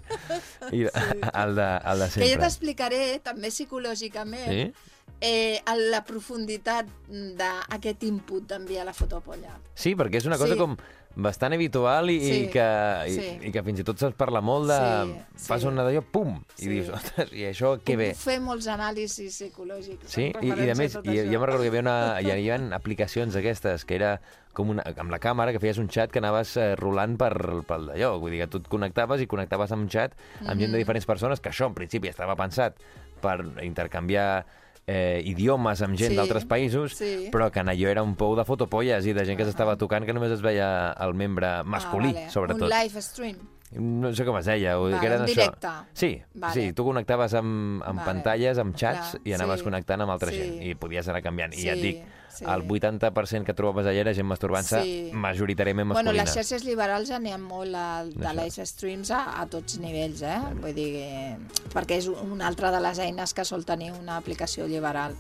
i 0.72 0.84
el, 0.86 1.55
de, 1.60 1.69
el 1.93 2.03
de 2.03 2.10
Que 2.10 2.25
jo 2.25 2.29
sempre. 2.31 2.43
t'explicaré, 2.45 3.03
també 3.25 3.53
psicològicament, 3.53 4.51
Sí? 4.55 4.91
Eh, 5.22 5.60
a 5.65 5.75
la 5.77 6.03
profunditat 6.05 6.86
d'aquest 7.38 8.03
input 8.03 8.45
d'enviar 8.50 8.86
la 8.86 8.93
fotopolla. 8.93 9.55
Sí, 9.74 9.95
perquè 9.95 10.17
és 10.22 10.25
una 10.29 10.38
cosa 10.38 10.53
Sí. 10.53 10.60
com 10.60 10.77
bastant 11.15 11.53
habitual 11.55 12.10
i, 12.10 12.17
i, 12.17 12.19
Sí, 12.27 12.48
que, 12.51 12.65
i, 13.07 13.12
sí. 13.15 13.27
i 13.48 13.51
que 13.51 13.62
fins 13.63 13.79
i 13.79 13.84
tot 13.88 13.98
se'ls 13.98 14.15
parla 14.19 14.41
molt 14.43 14.67
de... 14.67 14.79
Sí, 15.38 15.45
Fas 15.48 15.62
sí. 15.62 15.67
una 15.67 15.84
d'allò, 15.88 16.01
pum! 16.12 16.41
I 16.57 16.62
Sí. 16.62 16.67
dius, 16.69 16.89
ostres, 16.89 17.31
i 17.31 17.45
això 17.48 17.77
què 17.79 17.95
ve? 17.95 18.10
Puc 18.12 18.19
fer 18.25 18.39
molts 18.43 18.67
anàlisis 18.67 19.31
psicològics. 19.38 20.10
Sí, 20.12 20.34
en 20.36 20.43
i, 20.43 20.65
i 20.67 20.69
a 20.69 20.75
més, 20.75 20.95
i, 21.03 21.15
jo 21.31 21.39
me'n 21.39 21.48
recordo 21.48 21.63
que 21.63 21.69
hi 21.69 21.72
havia, 21.72 21.79
una, 21.86 22.22
hi 22.22 22.31
havia 22.31 22.57
aplicacions 22.79 23.36
aquestes 23.36 23.86
que 23.86 23.95
era 23.95 24.19
com 24.55 24.69
una, 24.72 24.84
amb 24.84 25.12
la 25.12 25.19
càmera, 25.19 25.51
que 25.51 25.60
feies 25.60 25.77
un 25.79 25.88
xat 25.91 26.12
que 26.12 26.19
anaves 26.19 26.57
eh, 26.57 26.75
rolant 26.75 27.15
per, 27.17 27.31
pel 27.67 27.88
d'allò. 27.91 28.19
Vull 28.19 28.31
dir 28.36 28.39
que 28.43 28.48
tu 28.51 28.57
et 28.60 28.67
connectaves 28.67 29.22
i 29.24 29.27
connectaves 29.27 29.72
amb 29.72 29.84
un 29.84 29.89
xat 29.89 30.13
amb 30.41 30.60
gent 30.60 30.67
Mhm. 30.69 30.72
de 30.74 30.77
diferents 30.84 31.05
persones, 31.05 31.39
que 31.39 31.50
això 31.50 31.67
en 31.67 31.74
principi 31.75 32.07
estava 32.12 32.36
pensat 32.36 32.75
per 33.22 33.39
intercanviar 33.63 34.45
eh, 34.88 35.22
idiomes 35.25 35.82
amb 35.82 35.96
gent 35.98 36.12
Sí, 36.12 36.15
d'altres 36.18 36.46
països, 36.46 36.94
sí. 36.96 37.30
però 37.32 37.50
que 37.51 37.60
en 37.60 37.68
allò 37.74 37.88
era 37.89 38.04
un 38.04 38.15
pou 38.15 38.36
de 38.38 38.46
fotopolles 38.46 39.06
i 39.06 39.13
de 39.13 39.25
gent 39.25 39.38
que 39.38 39.46
s'estava 39.46 39.75
tocant 39.77 40.06
que 40.06 40.13
només 40.13 40.32
es 40.32 40.42
veia 40.46 40.92
el 41.01 41.13
membre 41.13 41.63
masculí, 41.63 42.10
ah, 42.10 42.20
vale. 42.22 42.30
sobretot. 42.32 42.62
Un 42.62 42.70
live 42.70 43.01
stream. 43.01 43.38
No 43.75 44.13
sé 44.15 44.24
com 44.24 44.38
es 44.38 44.46
deia. 44.46 44.75
Vale, 44.77 44.92
Vale, 44.94 45.00
que 45.01 45.08
era 45.08 45.18
això. 45.25 45.34
directe. 45.34 45.68
Sí, 45.94 46.22
Vale. 46.36 46.54
sí, 46.54 46.72
tu 46.74 46.86
connectaves 46.86 47.34
amb, 47.34 47.82
amb 47.84 48.00
Vale. 48.00 48.06
pantalles, 48.06 48.58
amb 48.62 48.75
xats, 48.77 49.15
Clar, 49.18 49.22
i 49.25 49.34
anaves 49.34 49.60
sí. 49.60 49.63
connectant 49.65 50.01
amb 50.01 50.12
altra 50.12 50.30
Sí. 50.32 50.38
gent. 50.38 50.62
I 50.63 50.75
podies 50.75 51.08
anar 51.10 51.22
canviant. 51.24 51.54
I 51.58 51.63
ja 51.65 51.74
et 51.74 51.80
Sí, 51.80 51.82
dic, 51.82 52.04
sí. 52.38 52.46
el 52.46 52.63
80% 52.68 53.44
que 53.48 53.54
trobaves 53.58 53.88
allà 53.88 54.04
era 54.06 54.13
gent 54.13 54.27
masturbant-se 54.27 54.82
Sí. 54.84 55.10
majoritàriament 55.13 55.88
Bueno, 55.89 56.12
masculina. 56.12 56.24
les 56.24 56.34
xarxes 56.36 56.63
liberals 56.68 57.10
n'hi 57.20 57.32
ha 57.32 57.38
molt 57.42 57.75
a, 57.75 58.04
de 58.06 58.34
live 58.38 58.65
streams 58.65 59.12
a, 59.12 59.24
a 59.42 59.46
tots 59.48 59.80
nivells, 59.80 60.22
eh? 60.22 60.39
Vull 60.62 60.74
dir 60.77 60.89
que... 60.94 61.38
Perquè 61.74 61.98
és 62.01 62.08
una 62.08 62.48
altra 62.48 62.72
de 62.72 62.80
les 62.84 63.00
eines 63.00 63.34
que 63.34 63.46
sol 63.46 63.65
tenir 63.65 63.92
una 63.92 64.18
aplicació 64.18 64.68
liberal, 64.68 65.15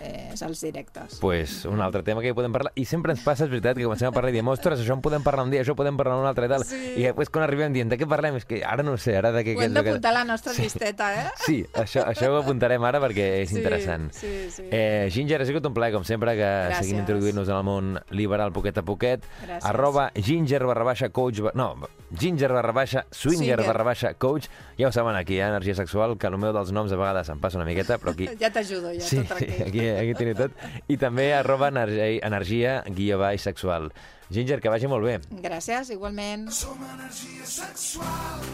eh, 0.00 0.30
és 0.32 0.42
els 0.42 0.60
directes. 0.60 1.18
pues 1.20 1.64
un 1.66 1.80
altre 1.80 2.02
tema 2.02 2.20
que 2.20 2.28
hi 2.28 2.34
podem 2.34 2.52
parlar. 2.52 2.72
I 2.74 2.84
sempre 2.84 3.12
ens 3.12 3.22
passa, 3.24 3.44
és 3.44 3.50
veritat, 3.50 3.76
que 3.76 3.84
comencem 3.84 4.08
a 4.08 4.12
parlar 4.12 4.30
i 4.30 4.32
diem, 4.38 4.48
ostres, 4.48 4.80
això 4.80 4.94
en 4.96 5.02
podem 5.04 5.22
parlar 5.22 5.44
un 5.44 5.50
dia, 5.50 5.62
això 5.62 5.74
podem 5.76 5.96
parlar 5.96 6.16
un 6.20 6.26
altre 6.26 6.46
i 6.46 6.48
tal. 6.48 6.64
Sí. 6.64 6.80
I 6.96 7.04
després 7.08 7.28
quan 7.30 7.44
arribem 7.44 7.72
dient, 7.72 7.88
de 7.90 7.98
què 7.98 8.08
parlem? 8.08 8.36
És 8.40 8.44
que 8.48 8.62
ara 8.64 8.82
no 8.82 8.92
ho 8.92 8.98
sé, 9.00 9.16
ara 9.16 9.32
de 9.32 9.44
què... 9.44 9.54
Ho 9.56 9.62
hem 9.62 9.74
d'apuntar 9.74 10.10
a 10.10 10.18
la 10.20 10.24
nostra 10.24 10.52
llisteta, 10.56 11.12
eh? 11.14 11.26
Sí, 11.46 11.60
això, 11.74 12.04
això 12.08 12.30
ho 12.32 12.38
apuntarem 12.40 12.82
ara 12.84 13.00
perquè 13.02 13.28
és 13.42 13.50
Sí, 13.50 13.56
interessant. 13.58 14.10
sí, 14.14 14.32
sí. 14.50 14.64
Eh, 14.70 15.08
Ginger, 15.12 15.42
ha 15.42 15.46
sigut 15.48 15.66
un 15.66 15.74
plaer, 15.74 15.92
com 15.94 16.04
sempre, 16.04 16.34
que 16.38 16.42
Gràcies. 16.46 16.80
seguim 16.84 17.00
introduint-nos 17.02 17.48
en 17.48 17.56
el 17.56 17.64
món 17.64 17.92
liberal 18.10 18.52
poquet 18.52 18.78
a 18.78 18.82
poquet. 18.82 19.24
Gràcies. 19.44 19.64
Arroba 19.70 20.10
ginger 20.16 20.64
barra 20.66 20.84
baixa 20.84 21.10
coach... 21.10 21.40
No, 21.54 21.74
ginger 22.16 22.52
barra 22.52 22.72
baixa 22.72 23.04
swinger 23.10 23.56
Swinger. 23.58 23.66
barra 23.66 23.84
baixa 23.84 24.14
coach. 24.14 24.48
Ja 24.78 24.88
ho 24.88 24.92
saben 24.92 25.16
aquí, 25.16 25.36
eh, 25.38 25.46
energia 25.46 25.74
sexual, 25.74 26.16
que 26.18 26.26
el 26.26 26.38
meu 26.38 26.52
dels 26.56 26.72
noms 26.72 26.92
a 26.92 26.96
vegades 26.96 27.28
em 27.28 27.38
passa 27.40 27.58
una 27.58 27.66
miqueta, 27.68 27.98
però 27.98 28.12
aquí... 28.14 28.28
Ja 28.40 28.50
t'ajudo, 28.50 28.92
ja, 28.94 29.00
Sí, 29.04 29.16
tot 29.20 29.38
sí, 29.38 29.46
tranquil. 29.46 29.62
aquí, 29.68 29.86
aquí 29.98 30.14
teniu 30.18 30.36
tot. 30.38 30.54
I 30.88 30.96
també 31.00 31.30
arroba 31.34 31.70
energia, 31.72 32.10
energia 32.26 32.80
guia 32.86 33.18
baix 33.20 33.42
sexual. 33.46 33.90
Ginger, 34.30 34.60
que 34.62 34.70
vagi 34.70 34.86
molt 34.86 35.02
bé. 35.04 35.18
Gràcies, 35.42 35.90
igualment. 35.90 36.46
Som 36.54 36.78
energia 36.86 37.46
sexual 37.46 38.44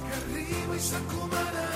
que 0.00 0.16
arriba 0.16 0.76
i 0.76 0.80
s'encomana 0.80 1.66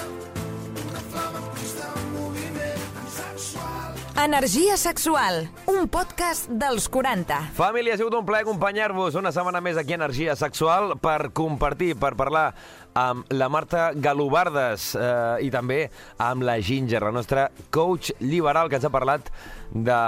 una 0.85 1.03
flama 1.11 1.43
en 1.43 1.51
constant 1.53 2.07
moviment 2.14 3.11
sexual. 3.12 4.01
Energia 4.25 4.77
sexual, 4.81 5.49
un 5.69 5.88
podcast 5.93 6.49
dels 6.49 6.88
40. 6.88 7.40
Família, 7.59 7.95
ha 7.95 8.01
sigut 8.01 8.14
un 8.17 8.25
plaer 8.25 8.47
acompanyar-vos 8.47 9.19
una 9.21 9.33
setmana 9.35 9.61
més 9.61 9.77
aquí 9.77 9.93
a 9.93 9.99
Energia 10.01 10.37
Sexual 10.38 10.97
per 11.03 11.33
compartir, 11.37 11.93
per 12.01 12.14
parlar 12.17 12.53
amb 12.95 13.31
la 13.35 13.51
Marta 13.51 13.91
Galobardes 13.95 14.93
eh, 14.95 15.47
i 15.47 15.51
també 15.55 15.85
amb 16.23 16.47
la 16.47 16.59
Ginger, 16.63 17.03
la 17.03 17.15
nostra 17.15 17.49
coach 17.75 18.15
liberal 18.23 18.71
que 18.71 18.79
ens 18.79 18.87
ha 18.87 18.95
parlat 18.95 19.31
de 19.75 20.01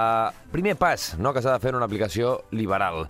primer 0.55 0.77
pas 0.79 1.13
no, 1.19 1.35
que 1.35 1.43
s'ha 1.43 1.57
de 1.57 1.63
fer 1.63 1.75
en 1.75 1.81
una 1.81 1.89
aplicació 1.89 2.39
liberal. 2.55 3.05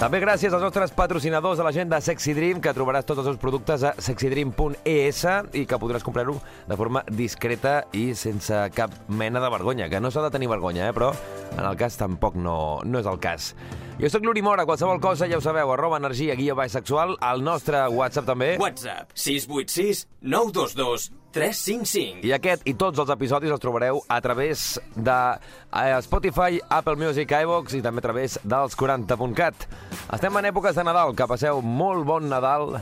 També 0.00 0.16
gràcies 0.16 0.54
als 0.56 0.62
nostres 0.64 0.94
patrocinadors 0.96 1.58
de 1.60 1.64
la 1.66 1.74
gent 1.76 1.90
de 1.92 1.98
Sexy 2.00 2.32
Dream, 2.32 2.62
que 2.64 2.72
trobaràs 2.72 3.04
tots 3.04 3.20
els 3.20 3.26
seus 3.28 3.40
productes 3.42 3.82
a 3.84 3.90
sexydream.es 4.00 5.20
i 5.60 5.66
que 5.68 5.78
podràs 5.82 6.06
comprar-ho 6.06 6.38
de 6.70 6.78
forma 6.80 7.02
discreta 7.18 7.74
i 7.92 8.14
sense 8.16 8.62
cap 8.72 8.96
mena 9.12 9.44
de 9.44 9.52
vergonya, 9.52 9.90
que 9.92 10.00
no 10.00 10.08
s'ha 10.08 10.24
de 10.24 10.32
tenir 10.32 10.48
vergonya, 10.48 10.88
eh? 10.88 10.96
però 10.96 11.12
en 11.50 11.60
el 11.60 11.76
cas 11.76 12.00
tampoc 12.00 12.40
no, 12.40 12.80
no 12.80 13.04
és 13.04 13.12
el 13.12 13.20
cas. 13.20 13.52
Jo 14.00 14.08
sóc 14.08 14.24
l'Uri 14.24 14.40
Mora, 14.40 14.64
qualsevol 14.64 15.04
cosa 15.04 15.28
ja 15.28 15.36
ho 15.36 15.44
sabeu, 15.44 15.76
arroba 15.76 16.00
energia 16.00 16.38
guia 16.40 16.56
baix 16.56 16.72
sexual, 16.80 17.18
al 17.20 17.44
nostre 17.44 17.84
WhatsApp 17.92 18.32
també. 18.32 18.54
WhatsApp 18.56 19.12
686 19.12 20.06
922 20.24 21.10
355. 21.34 22.24
I 22.26 22.34
aquest 22.36 22.66
i 22.68 22.74
tots 22.78 23.00
els 23.02 23.12
episodis 23.14 23.52
els 23.52 23.62
trobareu 23.62 24.02
a 24.08 24.20
través 24.24 24.80
de 24.96 25.18
eh, 25.36 26.00
Spotify, 26.06 26.60
Apple 26.68 26.98
Music, 27.00 27.30
iVox 27.30 27.78
i 27.78 27.82
també 27.84 28.02
a 28.02 28.08
través 28.08 28.38
dels 28.42 28.76
40.cat. 28.78 29.68
Estem 30.16 30.40
en 30.40 30.50
èpoques 30.50 30.76
de 30.76 30.86
Nadal, 30.86 31.14
que 31.16 31.30
passeu 31.30 31.62
molt 31.62 32.06
bon 32.08 32.28
Nadal 32.30 32.78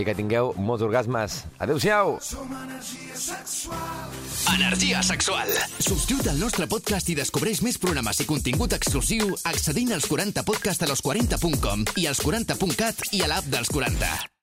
i 0.00 0.06
que 0.06 0.16
tingueu 0.16 0.54
molts 0.56 0.84
orgasmes. 0.86 1.42
Adéu-siau! 1.60 2.16
Som 2.24 2.48
energia 2.56 3.16
sexual. 3.20 4.16
Energia 4.54 5.02
sexual. 5.04 5.52
Subscriu't 5.78 6.32
al 6.32 6.40
nostre 6.40 6.66
podcast 6.70 7.12
i 7.12 7.18
descobreix 7.18 7.60
més 7.66 7.78
programes 7.78 8.22
i 8.24 8.28
contingut 8.28 8.74
exclusiu 8.76 9.34
accedint 9.52 9.92
als 9.96 10.08
40podcast 10.10 10.86
a 10.86 10.92
los40.com 10.94 11.88
i 12.00 12.08
als 12.08 12.24
40.cat 12.24 13.10
i 13.12 13.24
a 13.26 13.32
l'app 13.34 13.50
dels 13.52 13.72
40. 13.72 14.39